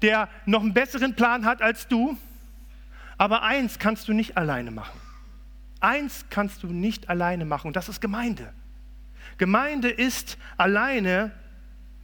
der 0.06 0.28
noch 0.46 0.62
einen 0.62 0.72
besseren 0.72 1.14
Plan 1.14 1.44
hat 1.44 1.60
als 1.60 1.88
du. 1.88 2.16
Aber 3.18 3.42
eins 3.42 3.80
kannst 3.80 4.06
du 4.06 4.12
nicht 4.12 4.36
alleine 4.36 4.70
machen. 4.70 5.00
Eins 5.80 6.26
kannst 6.30 6.62
du 6.62 6.68
nicht 6.68 7.10
alleine 7.10 7.44
machen 7.44 7.66
und 7.66 7.76
das 7.76 7.88
ist 7.88 8.00
Gemeinde. 8.00 8.52
Gemeinde 9.36 9.90
ist 9.90 10.38
alleine 10.56 11.32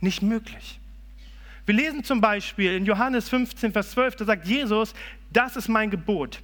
nicht 0.00 0.20
möglich. 0.20 0.80
Wir 1.64 1.76
lesen 1.76 2.02
zum 2.02 2.20
Beispiel 2.20 2.72
in 2.72 2.86
Johannes 2.86 3.28
15, 3.28 3.72
Vers 3.72 3.92
12, 3.92 4.16
da 4.16 4.24
sagt 4.24 4.46
Jesus, 4.46 4.94
das 5.30 5.54
ist 5.54 5.68
mein 5.68 5.90
Gebot, 5.90 6.40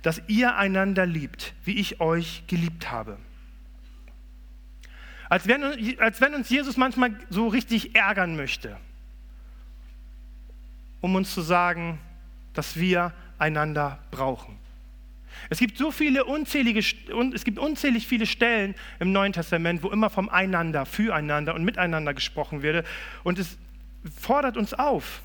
dass 0.00 0.22
ihr 0.26 0.56
einander 0.56 1.04
liebt, 1.04 1.52
wie 1.66 1.76
ich 1.76 2.00
euch 2.00 2.44
geliebt 2.46 2.90
habe. 2.90 3.18
Als 5.28 5.46
wenn, 5.46 5.62
als 6.00 6.20
wenn 6.22 6.34
uns 6.34 6.48
Jesus 6.48 6.78
manchmal 6.78 7.14
so 7.28 7.48
richtig 7.48 7.94
ärgern 7.94 8.36
möchte, 8.36 8.78
um 11.04 11.16
uns 11.16 11.34
zu 11.34 11.42
sagen, 11.42 11.98
dass 12.54 12.76
wir 12.76 13.12
einander 13.36 13.98
brauchen. 14.10 14.56
Es 15.50 15.58
gibt 15.58 15.76
so 15.76 15.90
viele 15.90 16.24
unzählige, 16.24 16.80
es 17.34 17.44
gibt 17.44 17.58
unzählig 17.58 18.06
viele 18.06 18.24
Stellen 18.24 18.74
im 19.00 19.12
Neuen 19.12 19.34
Testament, 19.34 19.82
wo 19.82 19.90
immer 19.90 20.08
vom 20.08 20.30
Einander, 20.30 20.86
Füreinander 20.86 21.54
und 21.54 21.62
Miteinander 21.62 22.14
gesprochen 22.14 22.62
wird. 22.62 22.86
Und 23.22 23.38
es 23.38 23.58
fordert 24.18 24.56
uns 24.56 24.72
auf, 24.72 25.20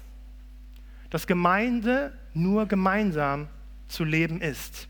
dass 1.12 1.28
Gemeinde 1.28 2.12
nur 2.34 2.66
gemeinsam 2.66 3.48
zu 3.88 4.04
leben 4.04 4.42
ist. 4.42 4.90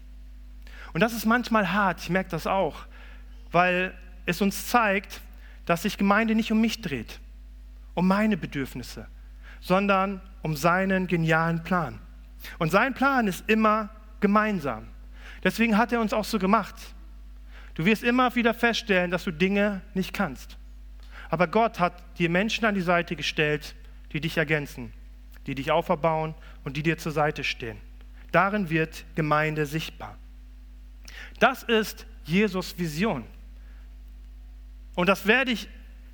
Und 0.93 1.01
das 1.01 1.13
ist 1.13 1.25
manchmal 1.25 1.71
hart, 1.71 2.01
ich 2.01 2.09
merke 2.09 2.31
das 2.31 2.47
auch, 2.47 2.87
weil 3.51 3.93
es 4.25 4.41
uns 4.41 4.65
zeigt, 4.65 5.21
dass 5.67 5.83
sich 5.83 5.99
Gemeinde 5.99 6.33
nicht 6.33 6.51
um 6.51 6.59
mich 6.59 6.81
dreht, 6.81 7.19
um 7.93 8.07
meine 8.07 8.37
Bedürfnisse, 8.37 9.07
sondern 9.61 10.19
um 10.41 10.55
seinen 10.55 11.07
genialen 11.07 11.63
Plan. 11.63 11.99
Und 12.57 12.71
sein 12.71 12.93
Plan 12.93 13.27
ist 13.27 13.49
immer 13.49 13.89
gemeinsam. 14.19 14.87
Deswegen 15.43 15.77
hat 15.77 15.91
er 15.91 16.01
uns 16.01 16.13
auch 16.13 16.25
so 16.25 16.39
gemacht. 16.39 16.75
Du 17.75 17.85
wirst 17.85 18.03
immer 18.03 18.35
wieder 18.35 18.53
feststellen, 18.53 19.11
dass 19.11 19.23
du 19.23 19.31
Dinge 19.31 19.81
nicht 19.93 20.13
kannst. 20.13 20.57
Aber 21.29 21.47
Gott 21.47 21.79
hat 21.79 21.93
dir 22.17 22.29
Menschen 22.29 22.65
an 22.65 22.75
die 22.75 22.81
Seite 22.81 23.15
gestellt, 23.15 23.75
die 24.11 24.19
dich 24.19 24.37
ergänzen, 24.37 24.91
die 25.47 25.55
dich 25.55 25.71
auferbauen 25.71 26.35
und 26.63 26.75
die 26.75 26.83
dir 26.83 26.97
zur 26.97 27.11
Seite 27.11 27.43
stehen. 27.43 27.77
Darin 28.31 28.69
wird 28.69 29.05
Gemeinde 29.15 29.65
sichtbar. 29.65 30.17
Das 31.39 31.63
ist 31.63 32.05
Jesus 32.25 32.77
Vision. 32.77 33.23
Und 34.95 35.07
das 35.07 35.25
werde 35.25 35.51
ich, 35.51 35.69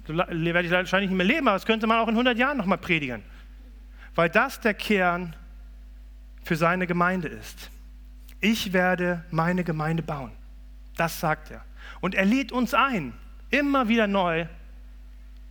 werde 0.07 0.61
ich 0.61 0.71
wahrscheinlich 0.71 1.09
nicht 1.09 1.17
mehr 1.17 1.25
leben, 1.25 1.47
aber 1.47 1.57
das 1.57 1.65
könnte 1.65 1.87
man 1.87 1.99
auch 1.99 2.07
in 2.07 2.13
100 2.13 2.37
Jahren 2.37 2.57
nochmal 2.57 2.77
predigen. 2.77 3.23
Weil 4.15 4.29
das 4.29 4.59
der 4.61 4.73
Kern 4.73 5.35
für 6.43 6.55
seine 6.55 6.87
Gemeinde 6.87 7.27
ist. 7.27 7.69
Ich 8.39 8.73
werde 8.73 9.23
meine 9.31 9.63
Gemeinde 9.63 10.03
bauen. 10.03 10.31
Das 10.95 11.19
sagt 11.19 11.51
er. 11.51 11.63
Und 11.99 12.15
er 12.15 12.25
lädt 12.25 12.51
uns 12.51 12.73
ein, 12.73 13.13
immer 13.49 13.87
wieder 13.87 14.07
neu 14.07 14.47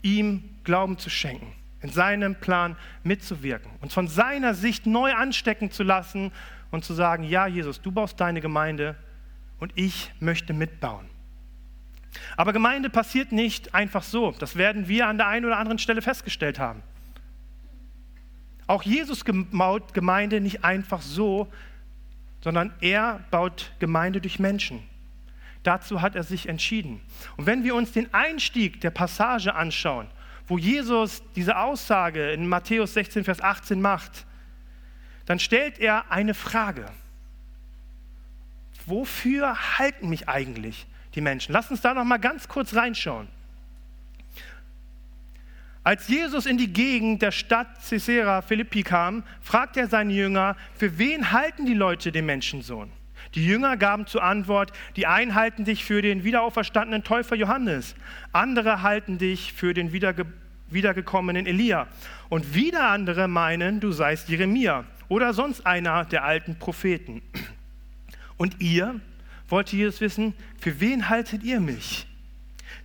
ihm 0.02 0.44
Glauben 0.64 0.98
zu 0.98 1.10
schenken, 1.10 1.52
in 1.80 1.90
seinem 1.90 2.36
Plan 2.36 2.76
mitzuwirken, 3.02 3.70
uns 3.80 3.92
von 3.92 4.08
seiner 4.08 4.54
Sicht 4.54 4.86
neu 4.86 5.12
anstecken 5.12 5.70
zu 5.70 5.82
lassen 5.82 6.32
und 6.70 6.84
zu 6.84 6.94
sagen, 6.94 7.24
ja 7.24 7.46
Jesus, 7.46 7.80
du 7.80 7.92
baust 7.92 8.20
deine 8.20 8.40
Gemeinde 8.40 8.96
und 9.58 9.72
ich 9.74 10.12
möchte 10.20 10.52
mitbauen. 10.52 11.06
Aber 12.36 12.52
Gemeinde 12.52 12.90
passiert 12.90 13.32
nicht 13.32 13.74
einfach 13.74 14.02
so. 14.02 14.32
Das 14.32 14.56
werden 14.56 14.88
wir 14.88 15.08
an 15.08 15.18
der 15.18 15.26
einen 15.26 15.46
oder 15.46 15.58
anderen 15.58 15.78
Stelle 15.78 16.02
festgestellt 16.02 16.58
haben. 16.58 16.82
Auch 18.66 18.82
Jesus 18.82 19.24
baut 19.24 19.94
Gemeinde 19.94 20.40
nicht 20.40 20.64
einfach 20.64 21.02
so, 21.02 21.52
sondern 22.40 22.72
er 22.80 23.20
baut 23.30 23.72
Gemeinde 23.78 24.20
durch 24.20 24.38
Menschen. 24.38 24.82
Dazu 25.62 26.02
hat 26.02 26.14
er 26.14 26.22
sich 26.22 26.48
entschieden. 26.48 27.00
Und 27.36 27.46
wenn 27.46 27.64
wir 27.64 27.74
uns 27.74 27.92
den 27.92 28.12
Einstieg 28.12 28.80
der 28.82 28.90
Passage 28.90 29.54
anschauen, 29.54 30.08
wo 30.46 30.58
Jesus 30.58 31.22
diese 31.34 31.56
Aussage 31.56 32.32
in 32.32 32.46
Matthäus 32.46 32.94
16, 32.94 33.24
Vers 33.24 33.40
18 33.40 33.80
macht, 33.80 34.26
dann 35.24 35.38
stellt 35.38 35.78
er 35.78 36.10
eine 36.10 36.34
Frage. 36.34 36.84
Wofür 38.84 39.78
halten 39.78 40.10
mich 40.10 40.28
eigentlich 40.28 40.86
die 41.14 41.22
Menschen? 41.22 41.52
Lass 41.52 41.70
uns 41.70 41.80
da 41.80 41.94
noch 41.94 42.04
mal 42.04 42.18
ganz 42.18 42.48
kurz 42.48 42.74
reinschauen. 42.74 43.28
Als 45.84 46.08
Jesus 46.08 46.46
in 46.46 46.56
die 46.56 46.72
Gegend 46.72 47.20
der 47.20 47.30
Stadt 47.30 47.68
Caesarea 47.86 48.40
Philippi 48.40 48.82
kam, 48.82 49.22
fragte 49.42 49.80
er 49.80 49.86
seine 49.86 50.14
Jünger, 50.14 50.56
für 50.78 50.96
wen 50.98 51.30
halten 51.30 51.66
die 51.66 51.74
Leute 51.74 52.10
den 52.10 52.24
Menschensohn? 52.24 52.90
Die 53.34 53.44
Jünger 53.44 53.76
gaben 53.76 54.06
zur 54.06 54.22
Antwort, 54.22 54.72
die 54.96 55.06
einen 55.06 55.34
halten 55.34 55.66
dich 55.66 55.84
für 55.84 56.00
den 56.00 56.24
wiederauferstandenen 56.24 57.04
Täufer 57.04 57.36
Johannes, 57.36 57.96
andere 58.32 58.80
halten 58.80 59.18
dich 59.18 59.52
für 59.52 59.74
den 59.74 59.92
wiederge 59.92 60.26
wiedergekommenen 60.70 61.46
Elia 61.46 61.86
und 62.30 62.54
wieder 62.54 62.88
andere 62.88 63.28
meinen, 63.28 63.80
du 63.80 63.92
seist 63.92 64.30
Jeremia 64.30 64.84
oder 65.08 65.34
sonst 65.34 65.66
einer 65.66 66.06
der 66.06 66.24
alten 66.24 66.58
Propheten. 66.58 67.20
Und 68.38 68.60
ihr, 68.60 69.00
wollte 69.48 69.76
Jesus 69.76 70.00
wissen, 70.00 70.34
für 70.58 70.80
wen 70.80 71.10
haltet 71.10 71.44
ihr 71.44 71.60
mich? 71.60 72.06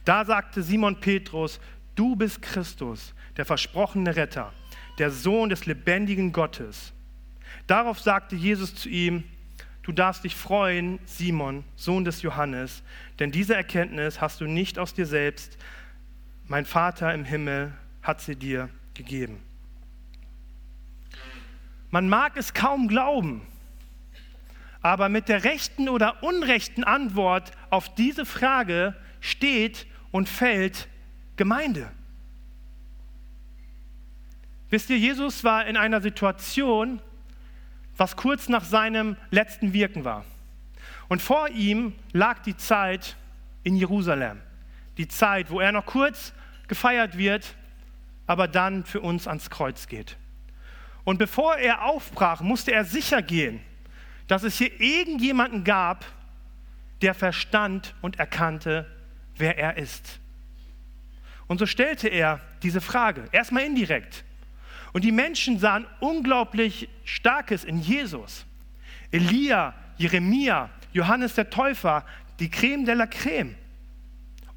Da 0.03 0.25
sagte 0.25 0.61
Simon 0.61 0.99
Petrus, 0.99 1.59
Du 1.99 2.15
bist 2.15 2.41
Christus, 2.41 3.13
der 3.35 3.43
versprochene 3.43 4.15
Retter, 4.15 4.53
der 4.99 5.11
Sohn 5.11 5.49
des 5.49 5.65
lebendigen 5.65 6.31
Gottes. 6.31 6.93
Darauf 7.67 7.99
sagte 7.99 8.37
Jesus 8.37 8.73
zu 8.73 8.87
ihm, 8.87 9.25
Du 9.81 9.91
darfst 9.91 10.23
dich 10.23 10.33
freuen, 10.33 10.99
Simon, 11.03 11.65
Sohn 11.75 12.05
des 12.05 12.21
Johannes, 12.21 12.83
denn 13.19 13.33
diese 13.33 13.53
Erkenntnis 13.53 14.21
hast 14.21 14.39
du 14.39 14.45
nicht 14.45 14.79
aus 14.79 14.93
dir 14.93 15.05
selbst, 15.05 15.57
mein 16.47 16.63
Vater 16.63 17.13
im 17.13 17.25
Himmel 17.25 17.73
hat 18.01 18.21
sie 18.21 18.37
dir 18.37 18.69
gegeben. 18.93 19.43
Man 21.89 22.07
mag 22.07 22.37
es 22.37 22.53
kaum 22.53 22.87
glauben, 22.87 23.41
aber 24.81 25.09
mit 25.09 25.27
der 25.27 25.43
rechten 25.43 25.89
oder 25.89 26.23
unrechten 26.23 26.85
Antwort 26.85 27.51
auf 27.69 27.93
diese 27.93 28.25
Frage 28.25 28.95
steht 29.19 29.85
und 30.11 30.29
fällt 30.29 30.87
Gemeinde. 31.39 31.89
Wisst 34.69 34.89
ihr, 34.89 34.97
Jesus 34.97 35.45
war 35.45 35.65
in 35.67 35.77
einer 35.77 36.01
Situation, 36.01 37.01
was 37.95 38.17
kurz 38.17 38.49
nach 38.49 38.65
seinem 38.65 39.15
letzten 39.31 39.71
Wirken 39.71 40.03
war. 40.03 40.25
Und 41.07 41.21
vor 41.21 41.47
ihm 41.47 41.95
lag 42.11 42.39
die 42.39 42.57
Zeit 42.57 43.15
in 43.63 43.77
Jerusalem. 43.77 44.41
Die 44.97 45.07
Zeit, 45.07 45.49
wo 45.49 45.61
er 45.61 45.71
noch 45.71 45.85
kurz 45.85 46.33
gefeiert 46.67 47.17
wird, 47.17 47.55
aber 48.27 48.49
dann 48.49 48.83
für 48.83 48.99
uns 48.99 49.25
ans 49.25 49.49
Kreuz 49.49 49.87
geht. 49.87 50.17
Und 51.05 51.19
bevor 51.19 51.55
er 51.55 51.85
aufbrach, 51.85 52.41
musste 52.41 52.73
er 52.73 52.83
sicher 52.83 53.21
gehen, 53.21 53.61
dass 54.27 54.43
es 54.43 54.57
hier 54.57 54.77
irgendjemanden 54.81 55.63
gab, 55.63 56.05
der 57.01 57.13
verstand 57.13 57.95
und 58.01 58.19
erkannte, 58.19 58.93
wer 59.37 59.57
er 59.57 59.77
ist. 59.77 60.19
Und 61.49 61.57
so 61.57 61.65
stellte 61.65 62.07
er 62.07 62.39
diese 62.61 62.79
Frage, 62.79 63.25
erstmal 63.31 63.63
indirekt. 63.63 64.23
Und 64.93 65.03
die 65.03 65.11
Menschen 65.11 65.57
sahen 65.57 65.87
unglaublich 65.99 66.87
Starkes 67.03 67.63
in 67.63 67.79
Jesus. 67.79 68.45
Elia, 69.11 69.73
Jeremia, 69.97 70.69
Johannes 70.93 71.33
der 71.33 71.49
Täufer, 71.49 72.05
die 72.39 72.51
Creme 72.51 72.85
de 72.85 72.93
la 72.93 73.07
Creme. 73.07 73.55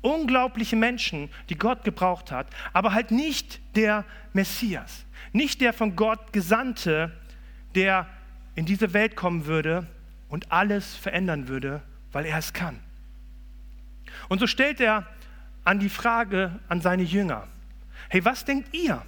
Unglaubliche 0.02 0.76
Menschen, 0.76 1.30
die 1.48 1.56
Gott 1.56 1.82
gebraucht 1.82 2.30
hat, 2.30 2.48
aber 2.74 2.92
halt 2.92 3.10
nicht 3.10 3.60
der 3.74 4.04
Messias, 4.34 5.06
nicht 5.32 5.62
der 5.62 5.72
von 5.72 5.96
Gott 5.96 6.32
Gesandte, 6.32 7.10
der 7.74 8.06
in 8.54 8.66
diese 8.66 8.92
Welt 8.92 9.16
kommen 9.16 9.46
würde 9.46 9.86
und 10.28 10.52
alles 10.52 10.94
verändern 10.94 11.48
würde, 11.48 11.82
weil 12.10 12.26
er 12.26 12.36
es 12.36 12.52
kann. 12.52 12.80
Und 14.28 14.40
so 14.40 14.46
stellt 14.46 14.78
er 14.80 15.06
an 15.64 15.78
die 15.78 15.88
Frage 15.88 16.58
an 16.68 16.80
seine 16.80 17.02
Jünger. 17.02 17.46
Hey, 18.08 18.24
was 18.24 18.44
denkt 18.44 18.74
ihr? 18.74 19.02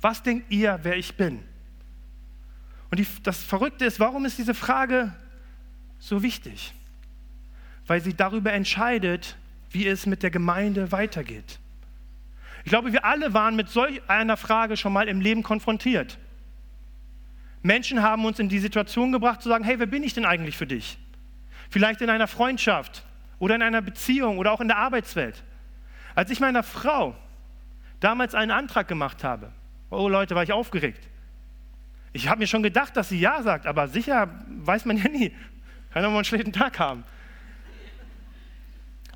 Was 0.00 0.22
denkt 0.22 0.50
ihr, 0.50 0.78
wer 0.82 0.96
ich 0.96 1.16
bin? 1.16 1.42
Und 2.90 2.98
die, 2.98 3.06
das 3.22 3.42
Verrückte 3.42 3.84
ist, 3.84 4.00
warum 4.00 4.24
ist 4.24 4.38
diese 4.38 4.54
Frage 4.54 5.12
so 5.98 6.22
wichtig? 6.22 6.74
Weil 7.86 8.00
sie 8.00 8.14
darüber 8.14 8.52
entscheidet, 8.52 9.36
wie 9.70 9.86
es 9.86 10.06
mit 10.06 10.22
der 10.22 10.30
Gemeinde 10.30 10.92
weitergeht. 10.92 11.58
Ich 12.64 12.70
glaube, 12.70 12.92
wir 12.92 13.04
alle 13.04 13.34
waren 13.34 13.56
mit 13.56 13.68
solch 13.68 14.00
einer 14.08 14.36
Frage 14.36 14.76
schon 14.76 14.92
mal 14.92 15.08
im 15.08 15.20
Leben 15.20 15.42
konfrontiert. 15.42 16.18
Menschen 17.62 18.02
haben 18.02 18.24
uns 18.24 18.38
in 18.38 18.48
die 18.48 18.58
Situation 18.58 19.10
gebracht 19.10 19.42
zu 19.42 19.48
sagen, 19.48 19.64
hey, 19.64 19.78
wer 19.78 19.86
bin 19.86 20.02
ich 20.02 20.14
denn 20.14 20.24
eigentlich 20.24 20.56
für 20.56 20.66
dich? 20.66 20.98
Vielleicht 21.70 22.00
in 22.02 22.10
einer 22.10 22.28
Freundschaft 22.28 23.04
oder 23.38 23.54
in 23.54 23.62
einer 23.62 23.82
Beziehung 23.82 24.38
oder 24.38 24.52
auch 24.52 24.60
in 24.60 24.68
der 24.68 24.76
Arbeitswelt. 24.76 25.42
Als 26.14 26.30
ich 26.30 26.40
meiner 26.40 26.62
Frau 26.62 27.16
damals 28.00 28.34
einen 28.34 28.50
Antrag 28.50 28.88
gemacht 28.88 29.24
habe, 29.24 29.52
oh 29.90 30.08
Leute, 30.08 30.34
war 30.34 30.42
ich 30.42 30.52
aufgeregt. 30.52 31.08
Ich 32.12 32.28
habe 32.28 32.38
mir 32.38 32.46
schon 32.46 32.62
gedacht, 32.62 32.96
dass 32.96 33.08
sie 33.08 33.18
Ja 33.18 33.42
sagt, 33.42 33.66
aber 33.66 33.88
sicher 33.88 34.28
weiß 34.48 34.84
man 34.84 34.96
ja 34.96 35.08
nie. 35.08 35.32
Kann 35.92 36.04
auch 36.04 36.10
mal 36.10 36.16
einen 36.16 36.24
schlechten 36.24 36.52
Tag 36.52 36.78
haben. 36.78 37.04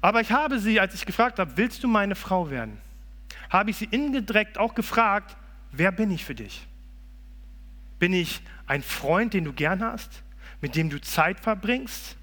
Aber 0.01 0.21
ich 0.21 0.33
habe 0.33 0.59
sie, 0.59 0.81
als 0.81 0.95
ich 0.95 1.07
gefragt 1.07 1.39
habe, 1.39 1.57
willst 1.57 1.83
du 1.83 1.89
meine 1.89 2.15
Frau 2.15 2.51
werden, 2.51 2.79
habe 3.51 3.71
ich 3.71 3.77
sie 3.77 3.87
indirekt 3.87 4.59
auch 4.59 4.75
gefragt, 4.75 5.37
wer 5.73 5.93
bin 5.93 6.11
ich 6.11 6.25
für 6.25 6.35
dich? 6.35 6.67
Bin 7.99 8.13
ich 8.13 8.43
ein 8.67 8.83
Freund, 8.83 9.35
den 9.35 9.45
du 9.45 9.53
gern 9.53 9.83
hast, 9.83 10.23
mit 10.61 10.77
dem 10.77 10.91
du 10.91 11.01
Zeit 11.01 11.41
verbringst? 11.41 12.17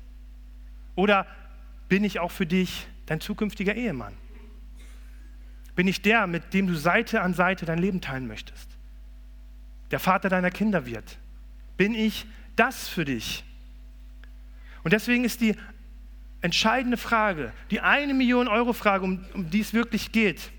Oder 0.96 1.26
bin 1.90 2.04
ich 2.04 2.20
auch 2.20 2.32
für 2.32 2.46
dich 2.46 2.88
dein 3.08 3.20
zukünftiger 3.20 3.76
Ehemann? 3.76 4.14
Bin 5.76 5.88
ich 5.88 6.02
der, 6.02 6.28
mit 6.28 6.54
dem 6.54 6.68
du 6.68 6.76
Seite 6.76 7.22
an 7.22 7.34
Seite 7.34 7.66
dein 7.66 7.80
Leben 7.80 8.02
teilen 8.02 8.28
möchtest? 8.28 8.70
Der 9.92 10.00
Vater 10.00 10.30
deiner 10.30 10.52
Kinder 10.52 10.86
wird? 10.86 11.18
Bin 11.78 11.94
ich 11.94 12.26
das 12.56 12.88
für 12.88 13.06
dich? 13.06 13.44
Und 14.84 14.94
deswegen 14.94 15.26
ist 15.26 15.42
die 15.42 15.56
entscheidende 16.42 16.98
Frage, 16.98 17.52
die 17.72 17.82
eine 17.82 18.14
Million 18.14 18.48
Euro 18.48 18.72
Frage, 18.72 19.04
um, 19.04 19.26
um 19.34 19.50
die 19.50 19.62
es 19.62 19.74
wirklich 19.74 20.12
geht, 20.12 20.52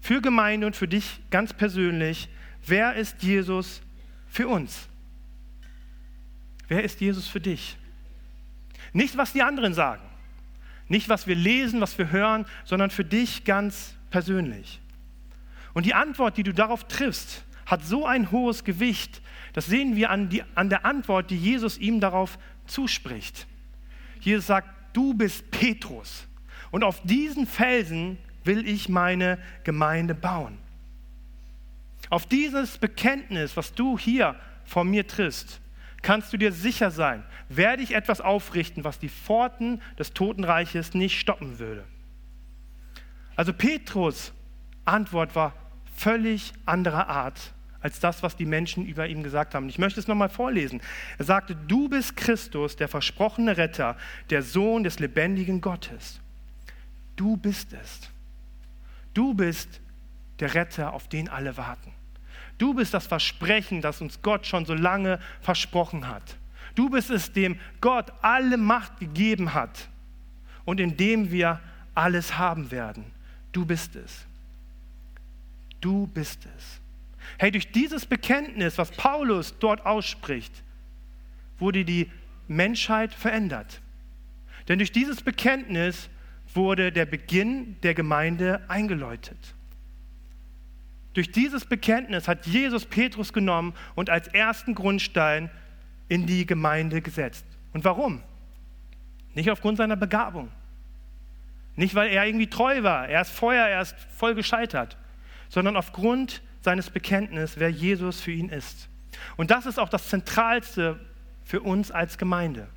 für 0.00 0.20
Gemeinde 0.20 0.66
und 0.66 0.74
für 0.74 0.88
dich 0.88 1.20
ganz 1.30 1.52
persönlich, 1.52 2.28
wer 2.66 2.94
ist 2.94 3.22
Jesus 3.22 3.82
für 4.28 4.48
uns? 4.48 4.88
Wer 6.66 6.82
ist 6.82 7.00
Jesus 7.00 7.28
für 7.28 7.40
dich? 7.40 7.76
Nicht, 8.92 9.16
was 9.16 9.32
die 9.32 9.42
anderen 9.42 9.74
sagen, 9.74 10.02
nicht, 10.88 11.08
was 11.08 11.26
wir 11.26 11.36
lesen, 11.36 11.80
was 11.80 11.96
wir 11.98 12.10
hören, 12.10 12.46
sondern 12.64 12.90
für 12.90 13.04
dich 13.04 13.44
ganz 13.44 13.94
persönlich. 14.12 14.80
Und 15.74 15.86
die 15.86 15.94
Antwort, 15.94 16.36
die 16.36 16.44
du 16.44 16.54
darauf 16.54 16.84
triffst, 16.86 17.44
hat 17.66 17.84
so 17.84 18.06
ein 18.06 18.30
hohes 18.30 18.62
Gewicht. 18.62 19.20
Das 19.54 19.66
sehen 19.66 19.96
wir 19.96 20.10
an, 20.10 20.28
die, 20.28 20.44
an 20.54 20.68
der 20.68 20.84
Antwort, 20.86 21.30
die 21.30 21.36
Jesus 21.36 21.78
ihm 21.78 21.98
darauf 21.98 22.38
zuspricht. 22.66 23.46
Jesus 24.20 24.46
sagt, 24.46 24.68
du 24.92 25.14
bist 25.14 25.50
Petrus. 25.50 26.28
Und 26.70 26.84
auf 26.84 27.02
diesen 27.02 27.46
Felsen 27.46 28.18
will 28.44 28.66
ich 28.68 28.88
meine 28.88 29.38
Gemeinde 29.64 30.14
bauen. 30.14 30.58
Auf 32.10 32.26
dieses 32.26 32.78
Bekenntnis, 32.78 33.56
was 33.56 33.72
du 33.72 33.98
hier 33.98 34.36
vor 34.64 34.84
mir 34.84 35.06
triffst, 35.06 35.60
kannst 36.02 36.32
du 36.32 36.36
dir 36.36 36.52
sicher 36.52 36.90
sein, 36.90 37.24
werde 37.48 37.82
ich 37.82 37.94
etwas 37.94 38.20
aufrichten, 38.20 38.84
was 38.84 38.98
die 38.98 39.08
Pforten 39.08 39.80
des 39.98 40.12
Totenreiches 40.12 40.94
nicht 40.94 41.18
stoppen 41.18 41.58
würde. 41.58 41.84
Also 43.36 43.52
Petrus 43.52 44.32
Antwort 44.84 45.34
war 45.34 45.54
völlig 45.94 46.52
anderer 46.66 47.08
Art 47.08 47.52
als 47.80 47.98
das, 47.98 48.22
was 48.22 48.36
die 48.36 48.46
Menschen 48.46 48.86
über 48.86 49.08
ihn 49.08 49.22
gesagt 49.22 49.54
haben. 49.54 49.68
Ich 49.68 49.78
möchte 49.78 49.98
es 49.98 50.06
nochmal 50.06 50.28
vorlesen. 50.28 50.80
Er 51.18 51.24
sagte, 51.24 51.56
du 51.56 51.88
bist 51.88 52.16
Christus, 52.16 52.76
der 52.76 52.88
versprochene 52.88 53.56
Retter, 53.56 53.96
der 54.30 54.42
Sohn 54.42 54.84
des 54.84 55.00
lebendigen 55.00 55.60
Gottes. 55.60 56.20
Du 57.16 57.36
bist 57.36 57.72
es. 57.72 58.10
Du 59.14 59.34
bist 59.34 59.80
der 60.38 60.54
Retter, 60.54 60.92
auf 60.92 61.08
den 61.08 61.28
alle 61.28 61.56
warten. 61.56 61.92
Du 62.58 62.74
bist 62.74 62.94
das 62.94 63.06
Versprechen, 63.06 63.80
das 63.82 64.00
uns 64.00 64.22
Gott 64.22 64.46
schon 64.46 64.64
so 64.64 64.74
lange 64.74 65.18
versprochen 65.40 66.06
hat. 66.06 66.36
Du 66.74 66.88
bist 66.88 67.10
es, 67.10 67.32
dem 67.32 67.58
Gott 67.80 68.12
alle 68.22 68.56
Macht 68.56 69.00
gegeben 69.00 69.54
hat 69.54 69.88
und 70.64 70.78
in 70.78 70.96
dem 70.96 71.32
wir 71.32 71.60
alles 71.94 72.38
haben 72.38 72.70
werden. 72.70 73.04
Du 73.52 73.64
bist 73.64 73.96
es. 73.96 74.26
Du 75.80 76.06
bist 76.08 76.46
es. 76.56 76.80
Hey, 77.38 77.50
durch 77.50 77.70
dieses 77.70 78.06
Bekenntnis, 78.06 78.78
was 78.78 78.90
Paulus 78.90 79.58
dort 79.58 79.84
ausspricht, 79.86 80.62
wurde 81.58 81.84
die 81.84 82.10
Menschheit 82.48 83.12
verändert. 83.14 83.80
Denn 84.68 84.78
durch 84.78 84.92
dieses 84.92 85.22
Bekenntnis 85.22 86.08
wurde 86.54 86.92
der 86.92 87.06
Beginn 87.06 87.76
der 87.82 87.94
Gemeinde 87.94 88.62
eingeläutet. 88.68 89.54
Durch 91.14 91.30
dieses 91.30 91.64
Bekenntnis 91.64 92.26
hat 92.26 92.46
Jesus 92.46 92.86
Petrus 92.86 93.32
genommen 93.32 93.74
und 93.94 94.08
als 94.08 94.28
ersten 94.28 94.74
Grundstein 94.74 95.50
in 96.08 96.26
die 96.26 96.46
Gemeinde 96.46 97.02
gesetzt. 97.02 97.44
Und 97.72 97.84
warum? 97.84 98.22
Nicht 99.34 99.50
aufgrund 99.50 99.78
seiner 99.78 99.96
Begabung. 99.96 100.50
Nicht, 101.76 101.94
weil 101.94 102.10
er 102.10 102.26
irgendwie 102.26 102.48
treu 102.48 102.82
war, 102.82 103.08
er 103.08 103.22
ist 103.22 103.30
vorher 103.30 103.68
erst 103.68 103.96
voll 104.16 104.34
gescheitert, 104.34 104.96
sondern 105.48 105.76
aufgrund 105.76 106.42
seines 106.60 106.90
Bekenntnisses, 106.90 107.58
wer 107.58 107.70
Jesus 107.70 108.20
für 108.20 108.32
ihn 108.32 108.48
ist. 108.48 108.88
Und 109.36 109.50
das 109.50 109.66
ist 109.66 109.78
auch 109.78 109.88
das 109.88 110.08
Zentralste 110.08 111.00
für 111.44 111.60
uns 111.60 111.90
als 111.90 112.18
Gemeinde, 112.18 112.68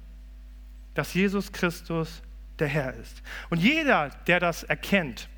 dass 0.94 1.14
Jesus 1.14 1.52
Christus 1.52 2.22
der 2.60 2.68
Herr 2.68 2.94
ist. 2.94 3.22
Und 3.50 3.62
jeder, 3.62 4.10
der 4.28 4.40
das 4.40 4.64
erkennt, 4.64 5.30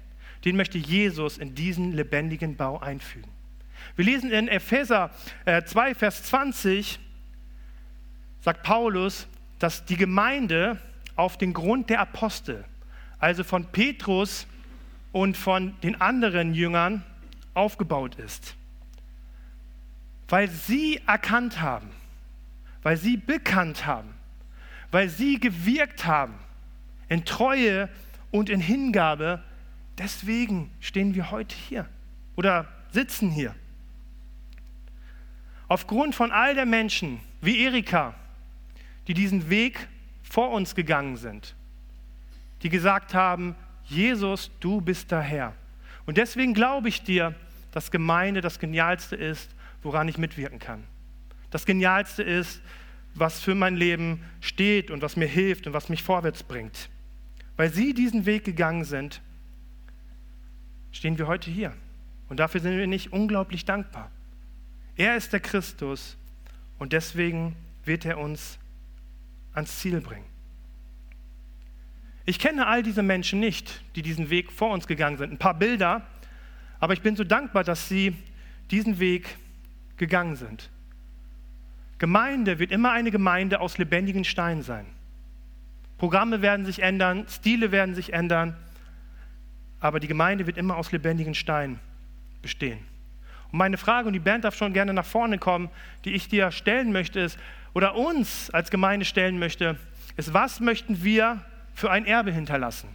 den 0.46 0.56
möchte 0.56 0.78
Jesus 0.78 1.38
in 1.38 1.56
diesen 1.56 1.93
lebendigen 1.93 2.56
Bau 2.56 2.80
einfügen. 2.80 3.32
Wir 3.96 4.06
lesen 4.06 4.32
in 4.32 4.48
Epheser 4.48 5.12
2, 5.46 5.89
äh, 5.89 5.96
Vers 5.96 6.24
20, 6.24 7.00
sagt 8.41 8.63
Paulus, 8.63 9.28
dass 9.60 9.86
die 9.86 9.98
Gemeinde 9.98 10.80
auf 11.15 11.38
den 11.38 11.54
Grund 11.54 11.89
der 11.89 12.00
Apostel, 12.00 12.63
also 13.19 13.43
von 13.43 13.65
Petrus 13.65 14.47
und 15.12 15.38
von 15.38 15.80
den 15.82 15.99
anderen 15.99 16.53
Jüngern, 16.53 17.03
aufgebaut 17.53 18.15
ist. 18.15 18.56
Weil 20.27 20.47
sie 20.47 21.01
erkannt 21.08 21.60
haben, 21.60 21.89
weil 22.84 22.97
sie 22.97 23.17
bekannt 23.17 23.86
haben, 23.86 24.13
weil 24.91 25.10
sie 25.10 25.39
gewirkt 25.39 26.06
haben 26.06 26.36
in 27.10 27.25
Treue 27.25 27.89
und 28.32 28.49
in 28.49 28.60
Hingabe, 28.60 29.43
deswegen 29.97 30.69
stehen 30.80 31.15
wir 31.15 31.32
heute 31.32 31.56
hier 31.56 31.88
oder 32.36 32.67
sitzen 32.91 33.32
hier. 33.32 33.56
Aufgrund 35.67 36.15
von 36.15 36.32
all 36.32 36.56
der 36.56 36.65
Menschen 36.65 37.19
wie 37.41 37.60
Erika, 37.63 38.13
die 39.08 39.13
diesen 39.13 39.49
Weg 39.49 39.88
vor 40.21 40.51
uns 40.51 40.75
gegangen 40.75 41.17
sind, 41.17 41.56
die 42.63 42.70
gesagt 42.70 43.13
haben, 43.13 43.56
Jesus, 43.86 44.52
du 44.60 44.82
bist 44.82 45.12
der 45.12 45.22
Herr. 45.22 45.54
Und 46.06 46.17
deswegen 46.17 46.54
glaube 46.54 46.89
ich 46.89 47.04
dir, 47.04 47.36
dass 47.72 47.91
Gemeinde 47.91 48.41
das 48.41 48.60
Genialste 48.60 49.15
ist, 49.15 49.50
woran 49.84 50.08
ich 50.08 50.17
mitwirken 50.17 50.60
kann. 50.60 50.84
Das 51.52 51.65
Genialste 51.65 52.24
ist, 52.24 52.62
was 53.13 53.39
für 53.39 53.56
mein 53.56 53.76
Leben 53.76 54.24
steht 54.41 54.91
und 54.91 55.02
was 55.02 55.15
mir 55.15 55.28
hilft 55.28 55.67
und 55.67 55.74
was 55.74 55.89
mich 55.89 56.04
vorwärts 56.04 56.43
bringt. 56.43 56.89
Weil 57.56 57.72
sie 57.72 57.93
diesen 57.93 58.26
Weg 58.26 58.43
gegangen 58.43 58.84
sind, 58.84 59.22
stehen 60.91 61.17
wir 61.17 61.28
heute 61.28 61.50
hier. 61.50 61.74
Und 62.30 62.39
dafür 62.39 62.62
sind 62.62 62.78
wir 62.78 62.88
nicht 62.88 63.13
unglaublich 63.13 63.65
dankbar. 63.65 64.12
Er 64.96 65.15
ist 65.15 65.34
der 65.34 65.39
Christus 65.39 66.17
und 66.78 66.93
deswegen 66.93 67.56
wird 67.86 68.06
er 68.06 68.17
uns 68.17 68.60
ans 69.53 69.80
Ziel 69.80 70.01
bringen. 70.01 70.26
Ich 72.30 72.39
kenne 72.39 72.67
all 72.67 72.84
diese 72.84 73.03
Menschen 73.03 73.39
nicht, 73.39 73.82
die 73.95 74.01
diesen 74.01 74.30
Weg 74.30 74.51
vor 74.51 74.71
uns 74.71 74.86
gegangen 74.86 75.17
sind. 75.17 75.32
Ein 75.32 75.38
paar 75.38 75.53
Bilder, 75.53 76.05
aber 76.78 76.91
ich 76.91 77.01
bin 77.01 77.15
so 77.15 77.23
dankbar, 77.23 77.63
dass 77.63 77.88
sie 77.88 78.17
diesen 78.69 78.99
Weg 78.99 79.38
gegangen 79.95 80.36
sind. 80.36 80.69
Gemeinde 81.99 82.59
wird 82.59 82.73
immer 82.73 82.91
eine 82.91 83.11
Gemeinde 83.11 83.61
aus 83.61 83.78
lebendigen 83.78 84.25
Steinen 84.25 84.61
sein. 84.61 84.88
Programme 85.97 86.41
werden 86.41 86.65
sich 86.65 86.82
ändern, 86.82 87.25
Stile 87.30 87.71
werden 87.71 87.95
sich 87.95 88.11
ändern, 88.11 88.57
aber 89.80 90.01
die 90.01 90.07
Gemeinde 90.09 90.45
wird 90.47 90.57
immer 90.57 90.75
aus 90.75 90.91
lebendigen 90.91 91.34
Steinen 91.34 91.80
bestehen. 92.41 92.80
Und 93.53 93.59
meine 93.59 93.78
Frage, 93.78 94.07
und 94.07 94.13
die 94.13 94.19
Band 94.19 94.43
darf 94.43 94.57
schon 94.57 94.73
gerne 94.73 94.93
nach 94.93 95.05
vorne 95.05 95.38
kommen, 95.38 95.69
die 96.03 96.11
ich 96.11 96.28
dir 96.28 96.51
stellen 96.51 96.91
möchte, 96.91 97.21
ist, 97.21 97.39
oder 97.73 97.95
uns 97.95 98.49
als 98.49 98.69
Gemeinde 98.69 99.05
stellen 99.05 99.39
möchte, 99.39 99.78
ist, 100.17 100.34
was 100.34 100.59
möchten 100.59 101.05
wir 101.05 101.41
für 101.78 101.91
ein 101.91 102.05
Erbe 102.05 102.32
hinterlassen? 102.32 102.89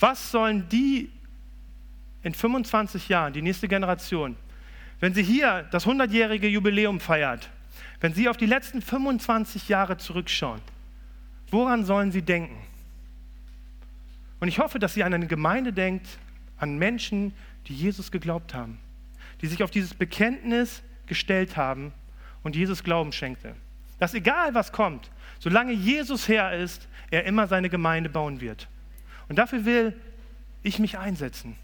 Was 0.00 0.32
sollen 0.32 0.68
die 0.68 1.12
in 2.24 2.34
25 2.34 3.08
Jahren, 3.08 3.32
die 3.32 3.40
nächste 3.40 3.68
Generation, 3.68 4.34
wenn 4.98 5.14
sie 5.14 5.22
hier 5.22 5.62
das 5.70 5.86
100-jährige 5.86 6.48
Jubiläum 6.48 6.98
feiert, 6.98 7.48
wenn 8.00 8.12
sie 8.14 8.28
auf 8.28 8.36
die 8.36 8.46
letzten 8.46 8.82
25 8.82 9.68
Jahre 9.68 9.96
zurückschauen, 9.96 10.60
woran 11.52 11.84
sollen 11.84 12.10
sie 12.10 12.22
denken? 12.22 12.56
Und 14.40 14.48
ich 14.48 14.58
hoffe, 14.58 14.80
dass 14.80 14.94
sie 14.94 15.04
an 15.04 15.14
eine 15.14 15.28
Gemeinde 15.28 15.72
denkt, 15.72 16.08
an 16.56 16.78
Menschen, 16.78 17.32
die 17.68 17.76
Jesus 17.76 18.10
geglaubt 18.10 18.54
haben, 18.54 18.80
die 19.40 19.46
sich 19.46 19.62
auf 19.62 19.70
dieses 19.70 19.94
Bekenntnis 19.94 20.82
gestellt 21.06 21.56
haben 21.56 21.92
und 22.42 22.56
Jesus 22.56 22.82
Glauben 22.82 23.12
schenkte. 23.12 23.54
Dass 24.00 24.14
egal 24.14 24.54
was 24.54 24.72
kommt, 24.72 25.10
solange 25.38 25.72
Jesus 25.72 26.26
Herr 26.26 26.54
ist, 26.54 26.88
er 27.10 27.24
immer 27.24 27.46
seine 27.46 27.68
Gemeinde 27.68 28.08
bauen 28.08 28.40
wird. 28.40 28.68
Und 29.28 29.36
dafür 29.36 29.64
will 29.64 30.00
ich 30.62 30.78
mich 30.78 30.98
einsetzen 30.98 31.56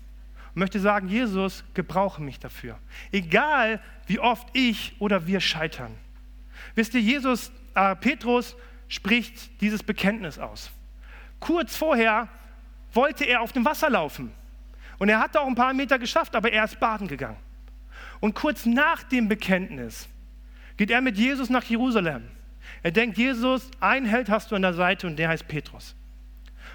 und 0.54 0.60
möchte 0.60 0.78
sagen, 0.78 1.08
Jesus, 1.08 1.64
gebrauche 1.74 2.22
mich 2.22 2.38
dafür. 2.38 2.78
Egal 3.10 3.80
wie 4.06 4.20
oft 4.20 4.48
ich 4.52 4.94
oder 5.00 5.26
wir 5.26 5.40
scheitern. 5.40 5.92
Wisst 6.74 6.94
ihr, 6.94 7.00
Jesus, 7.00 7.50
äh, 7.74 7.96
Petrus 7.96 8.56
spricht 8.88 9.60
dieses 9.60 9.82
Bekenntnis 9.82 10.38
aus. 10.38 10.70
Kurz 11.40 11.76
vorher 11.76 12.28
wollte 12.92 13.24
er 13.24 13.40
auf 13.40 13.52
dem 13.52 13.64
Wasser 13.64 13.90
laufen. 13.90 14.32
Und 14.98 15.08
er 15.08 15.20
hat 15.20 15.36
auch 15.36 15.46
ein 15.46 15.54
paar 15.54 15.74
Meter 15.74 15.98
geschafft, 15.98 16.34
aber 16.34 16.52
er 16.52 16.64
ist 16.64 16.80
baden 16.80 17.08
gegangen. 17.08 17.36
Und 18.20 18.34
kurz 18.34 18.64
nach 18.64 19.02
dem 19.02 19.28
Bekenntnis 19.28 20.08
geht 20.76 20.90
er 20.90 21.00
mit 21.00 21.16
Jesus 21.16 21.50
nach 21.50 21.64
Jerusalem. 21.64 22.24
Er 22.82 22.90
denkt, 22.90 23.18
Jesus, 23.18 23.70
ein 23.80 24.04
Held 24.04 24.28
hast 24.28 24.50
du 24.50 24.56
an 24.56 24.62
der 24.62 24.74
Seite 24.74 25.06
und 25.06 25.16
der 25.16 25.28
heißt 25.28 25.48
Petrus. 25.48 25.94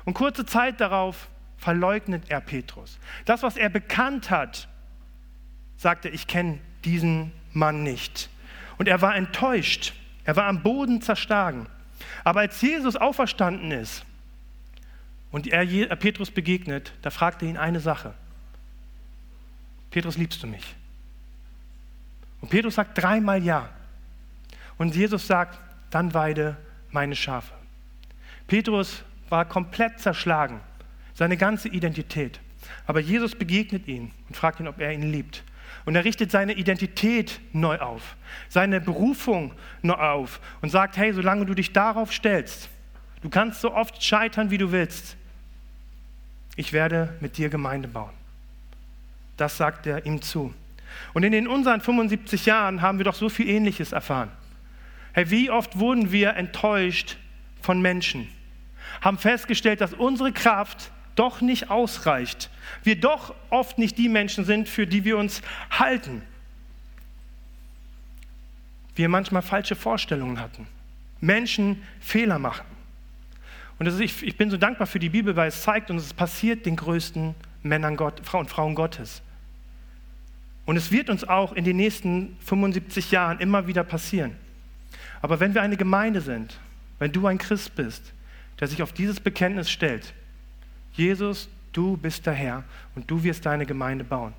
Und 0.05 0.13
kurze 0.13 0.45
Zeit 0.45 0.81
darauf 0.81 1.29
verleugnet 1.57 2.23
er 2.29 2.41
Petrus. 2.41 2.97
Das, 3.25 3.43
was 3.43 3.55
er 3.55 3.69
bekannt 3.69 4.31
hat, 4.31 4.67
sagt 5.77 6.05
er, 6.05 6.13
ich 6.13 6.27
kenne 6.27 6.59
diesen 6.83 7.31
Mann 7.53 7.83
nicht. 7.83 8.29
Und 8.77 8.87
er 8.87 9.01
war 9.01 9.15
enttäuscht. 9.15 9.93
Er 10.23 10.35
war 10.35 10.45
am 10.45 10.63
Boden 10.63 11.01
zerschlagen. 11.01 11.67
Aber 12.23 12.39
als 12.39 12.59
Jesus 12.61 12.95
auferstanden 12.95 13.71
ist, 13.71 14.05
und 15.31 15.47
er 15.47 15.61
äh, 15.61 15.95
Petrus 15.95 16.29
begegnet, 16.29 16.93
da 17.01 17.09
fragt 17.09 17.41
er 17.41 17.49
ihn 17.49 17.57
eine 17.57 17.79
Sache. 17.79 18.13
Petrus, 19.89 20.17
liebst 20.17 20.43
du 20.43 20.47
mich? 20.47 20.75
Und 22.41 22.49
Petrus 22.49 22.75
sagt 22.75 22.97
dreimal 22.97 23.41
ja. 23.43 23.69
Und 24.81 24.95
Jesus 24.95 25.27
sagt, 25.27 25.59
dann 25.91 26.15
weide 26.15 26.57
meine 26.89 27.15
Schafe. 27.15 27.53
Petrus 28.47 29.03
war 29.29 29.45
komplett 29.45 29.99
zerschlagen, 29.99 30.59
seine 31.13 31.37
ganze 31.37 31.69
Identität. 31.69 32.39
Aber 32.87 32.99
Jesus 32.99 33.35
begegnet 33.35 33.87
ihn 33.87 34.11
und 34.27 34.35
fragt 34.35 34.59
ihn, 34.59 34.67
ob 34.67 34.79
er 34.79 34.91
ihn 34.91 35.03
liebt. 35.03 35.43
Und 35.85 35.95
er 35.95 36.03
richtet 36.03 36.31
seine 36.31 36.53
Identität 36.53 37.39
neu 37.53 37.77
auf, 37.77 38.15
seine 38.49 38.81
Berufung 38.81 39.53
neu 39.83 39.93
auf 39.93 40.39
und 40.63 40.69
sagt, 40.69 40.97
hey, 40.97 41.13
solange 41.13 41.45
du 41.45 41.53
dich 41.53 41.73
darauf 41.73 42.11
stellst, 42.11 42.67
du 43.21 43.29
kannst 43.29 43.61
so 43.61 43.75
oft 43.75 44.03
scheitern, 44.03 44.49
wie 44.49 44.57
du 44.57 44.71
willst, 44.71 45.15
ich 46.55 46.73
werde 46.73 47.15
mit 47.19 47.37
dir 47.37 47.49
Gemeinde 47.49 47.87
bauen. 47.87 48.13
Das 49.37 49.57
sagt 49.57 49.85
er 49.85 50.07
ihm 50.07 50.23
zu. 50.23 50.51
Und 51.13 51.21
in 51.21 51.33
den 51.33 51.47
unseren 51.47 51.81
75 51.81 52.47
Jahren 52.47 52.81
haben 52.81 52.97
wir 52.97 53.05
doch 53.05 53.13
so 53.13 53.29
viel 53.29 53.47
Ähnliches 53.47 53.91
erfahren. 53.91 54.31
Hey, 55.13 55.29
wie 55.29 55.49
oft 55.49 55.77
wurden 55.79 56.11
wir 56.11 56.35
enttäuscht 56.35 57.17
von 57.61 57.81
Menschen, 57.81 58.29
haben 59.01 59.17
festgestellt, 59.17 59.81
dass 59.81 59.93
unsere 59.93 60.31
Kraft 60.31 60.91
doch 61.15 61.41
nicht 61.41 61.69
ausreicht. 61.69 62.49
Wir 62.83 62.99
doch 62.99 63.33
oft 63.49 63.77
nicht 63.77 63.97
die 63.97 64.09
Menschen 64.09 64.45
sind, 64.45 64.69
für 64.69 64.87
die 64.87 65.03
wir 65.03 65.17
uns 65.17 65.41
halten. 65.69 66.23
Wir 68.95 69.09
manchmal 69.09 69.41
falsche 69.41 69.75
Vorstellungen 69.75 70.39
hatten. 70.39 70.67
Menschen 71.19 71.81
Fehler 71.99 72.39
machen. 72.39 72.65
Und 73.79 73.87
ist, 73.87 73.99
ich, 73.99 74.23
ich, 74.23 74.37
bin 74.37 74.49
so 74.49 74.57
dankbar 74.57 74.87
für 74.87 74.99
die 74.99 75.09
Bibel, 75.09 75.35
weil 75.35 75.47
es 75.47 75.63
zeigt 75.63 75.89
und 75.89 75.97
es 75.97 76.13
passiert 76.13 76.65
den 76.65 76.75
größten 76.75 77.35
Männern 77.63 77.97
Gott, 77.97 78.21
Frauen, 78.23 78.47
Frauen 78.47 78.75
Gottes. 78.75 79.21
Und 80.65 80.75
es 80.75 80.91
wird 80.91 81.09
uns 81.09 81.23
auch 81.23 81.53
in 81.53 81.65
den 81.65 81.77
nächsten 81.77 82.37
75 82.45 83.11
Jahren 83.11 83.39
immer 83.39 83.67
wieder 83.67 83.83
passieren. 83.83 84.35
Aber 85.21 85.39
wenn 85.39 85.53
wir 85.53 85.61
eine 85.61 85.77
Gemeinde 85.77 86.21
sind, 86.21 86.59
wenn 86.99 87.11
du 87.11 87.27
ein 87.27 87.37
Christ 87.37 87.75
bist, 87.75 88.13
der 88.59 88.67
sich 88.67 88.81
auf 88.81 88.93
dieses 88.93 89.19
Bekenntnis 89.19 89.69
stellt, 89.69 90.13
Jesus, 90.93 91.49
du 91.73 91.97
bist 91.97 92.25
der 92.25 92.33
Herr 92.33 92.63
und 92.95 93.09
du 93.09 93.23
wirst 93.23 93.45
deine 93.45 93.65
Gemeinde 93.65 94.03
bauen, 94.03 94.33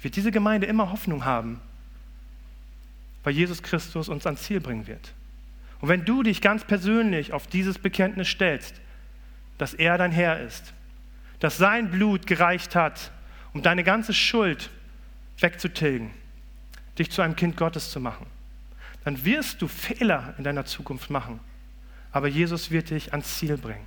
wird 0.00 0.16
diese 0.16 0.30
Gemeinde 0.30 0.66
immer 0.66 0.90
Hoffnung 0.90 1.24
haben, 1.24 1.60
weil 3.24 3.34
Jesus 3.34 3.62
Christus 3.62 4.08
uns 4.08 4.26
ans 4.26 4.42
Ziel 4.42 4.60
bringen 4.60 4.86
wird. 4.86 5.12
Und 5.80 5.88
wenn 5.88 6.04
du 6.04 6.22
dich 6.22 6.40
ganz 6.40 6.64
persönlich 6.64 7.32
auf 7.32 7.46
dieses 7.46 7.78
Bekenntnis 7.78 8.28
stellst, 8.28 8.80
dass 9.58 9.74
er 9.74 9.98
dein 9.98 10.12
Herr 10.12 10.40
ist, 10.40 10.72
dass 11.40 11.56
sein 11.56 11.90
Blut 11.90 12.26
gereicht 12.26 12.74
hat, 12.74 13.12
um 13.52 13.62
deine 13.62 13.84
ganze 13.84 14.12
Schuld 14.12 14.70
wegzutilgen, 15.38 16.10
dich 16.98 17.10
zu 17.10 17.22
einem 17.22 17.36
Kind 17.36 17.56
Gottes 17.56 17.90
zu 17.90 18.00
machen, 18.00 18.26
dann 19.08 19.24
wirst 19.24 19.60
du 19.62 19.68
Fehler 19.68 20.34
in 20.38 20.44
deiner 20.44 20.64
Zukunft 20.64 21.10
machen. 21.10 21.40
Aber 22.12 22.28
Jesus 22.28 22.70
wird 22.70 22.90
dich 22.90 23.12
ans 23.12 23.38
Ziel 23.38 23.56
bringen. 23.56 23.86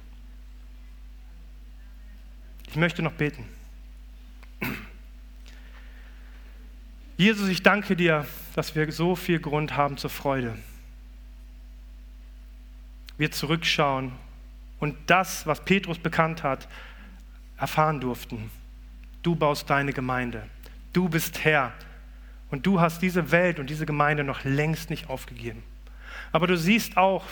Ich 2.67 2.75
möchte 2.75 3.01
noch 3.01 3.13
beten. 3.13 3.45
Jesus, 7.17 7.49
ich 7.49 7.63
danke 7.63 7.95
dir, 7.95 8.25
dass 8.55 8.75
wir 8.75 8.91
so 8.91 9.15
viel 9.15 9.39
Grund 9.39 9.77
haben 9.77 9.97
zur 9.97 10.09
Freude 10.09 10.57
wir 13.21 13.31
zurückschauen 13.31 14.11
und 14.79 14.97
das, 15.05 15.45
was 15.45 15.63
Petrus 15.63 15.99
bekannt 15.99 16.41
hat, 16.41 16.67
erfahren 17.55 18.01
durften. 18.01 18.49
Du 19.21 19.35
baust 19.35 19.69
deine 19.69 19.93
Gemeinde. 19.93 20.47
Du 20.91 21.07
bist 21.07 21.45
Herr. 21.45 21.71
Und 22.51 22.65
du 22.65 22.79
hast 22.79 23.01
diese 23.01 23.31
Welt 23.31 23.59
und 23.59 23.69
diese 23.69 23.85
Gemeinde 23.85 24.23
noch 24.23 24.43
längst 24.43 24.89
nicht 24.89 25.09
aufgegeben. 25.09 25.63
Aber 26.31 26.47
du 26.47 26.57
siehst 26.57 26.97
auch, 26.97 27.25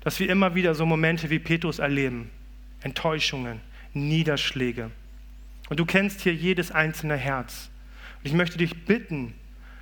dass 0.00 0.20
wir 0.20 0.28
immer 0.28 0.54
wieder 0.54 0.74
so 0.74 0.84
Momente 0.84 1.30
wie 1.30 1.38
Petrus 1.38 1.78
erleben. 1.78 2.30
Enttäuschungen, 2.82 3.60
Niederschläge. 3.94 4.90
Und 5.68 5.80
du 5.80 5.86
kennst 5.86 6.20
hier 6.20 6.34
jedes 6.34 6.70
einzelne 6.70 7.16
Herz. 7.16 7.70
Und 8.18 8.26
ich 8.26 8.32
möchte 8.32 8.58
dich 8.58 8.84
bitten, 8.84 9.34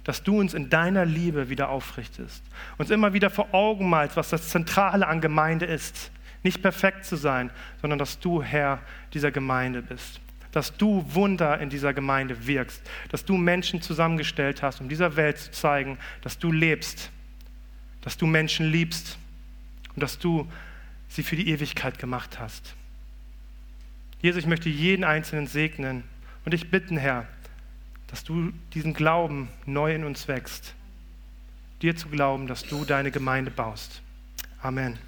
dass 0.05 0.23
du 0.23 0.39
uns 0.39 0.55
in 0.55 0.71
deiner 0.71 1.05
Liebe 1.05 1.49
wieder 1.49 1.71
aufrichtest. 1.71 2.43
Uns 2.77 2.91
immer 2.91 3.15
wieder 3.15 3.31
vor 3.31 3.53
Augen 3.53 3.89
malst, 3.89 4.17
was 4.17 4.29
das 4.29 4.51
Zentrale 4.51 5.07
an 5.07 5.21
Gemeinde 5.21 5.65
ist. 5.65 6.11
Nicht 6.43 6.61
perfekt 6.61 7.07
zu 7.07 7.17
sein, 7.17 7.51
sondern 7.81 7.99
dass 7.99 8.21
du 8.21 8.43
Herr 8.43 8.81
dieser 9.15 9.31
Gemeinde 9.31 9.81
bist. 9.81 10.21
Dass 10.55 10.77
du 10.77 11.05
Wunder 11.09 11.61
in 11.61 11.69
dieser 11.69 11.93
Gemeinde 11.93 12.47
wirkst. 12.47 12.81
Dass 13.11 13.25
du 13.25 13.37
Menschen 13.37 13.83
zusammengestellt 13.83 14.63
hast, 14.63 14.81
um 14.81 14.89
dieser 14.89 15.17
Welt 15.17 15.39
zu 15.39 15.51
zeigen, 15.51 15.99
dass 16.23 16.39
du 16.39 16.53
lebst. 16.53 17.11
Dass 18.01 18.17
du 18.17 18.27
Menschen 18.27 18.71
liebst. 18.71 19.19
Und 19.95 20.03
dass 20.03 20.19
du 20.19 20.51
sie 21.09 21.23
für 21.23 21.37
die 21.37 21.49
Ewigkeit 21.49 21.99
gemacht 21.99 22.39
hast. 22.39 22.75
Jesus, 24.23 24.43
ich 24.43 24.49
möchte 24.49 24.69
jeden 24.69 25.05
Einzelnen 25.05 25.47
segnen 25.47 26.05
und 26.45 26.53
dich 26.53 26.71
bitten, 26.71 26.97
Herr, 26.97 27.27
dass 28.07 28.25
du 28.25 28.53
diesen 28.73 28.95
Glauben 28.95 29.49
neu 29.67 29.95
in 29.95 30.05
uns 30.05 30.29
wächst, 30.29 30.75
dir 31.83 31.97
zu 31.97 32.09
glauben, 32.09 32.47
dass 32.47 32.63
du 32.63 32.85
deine 32.85 33.11
Gemeinde 33.11 33.51
baust. 33.51 34.03
Amen. 34.63 34.99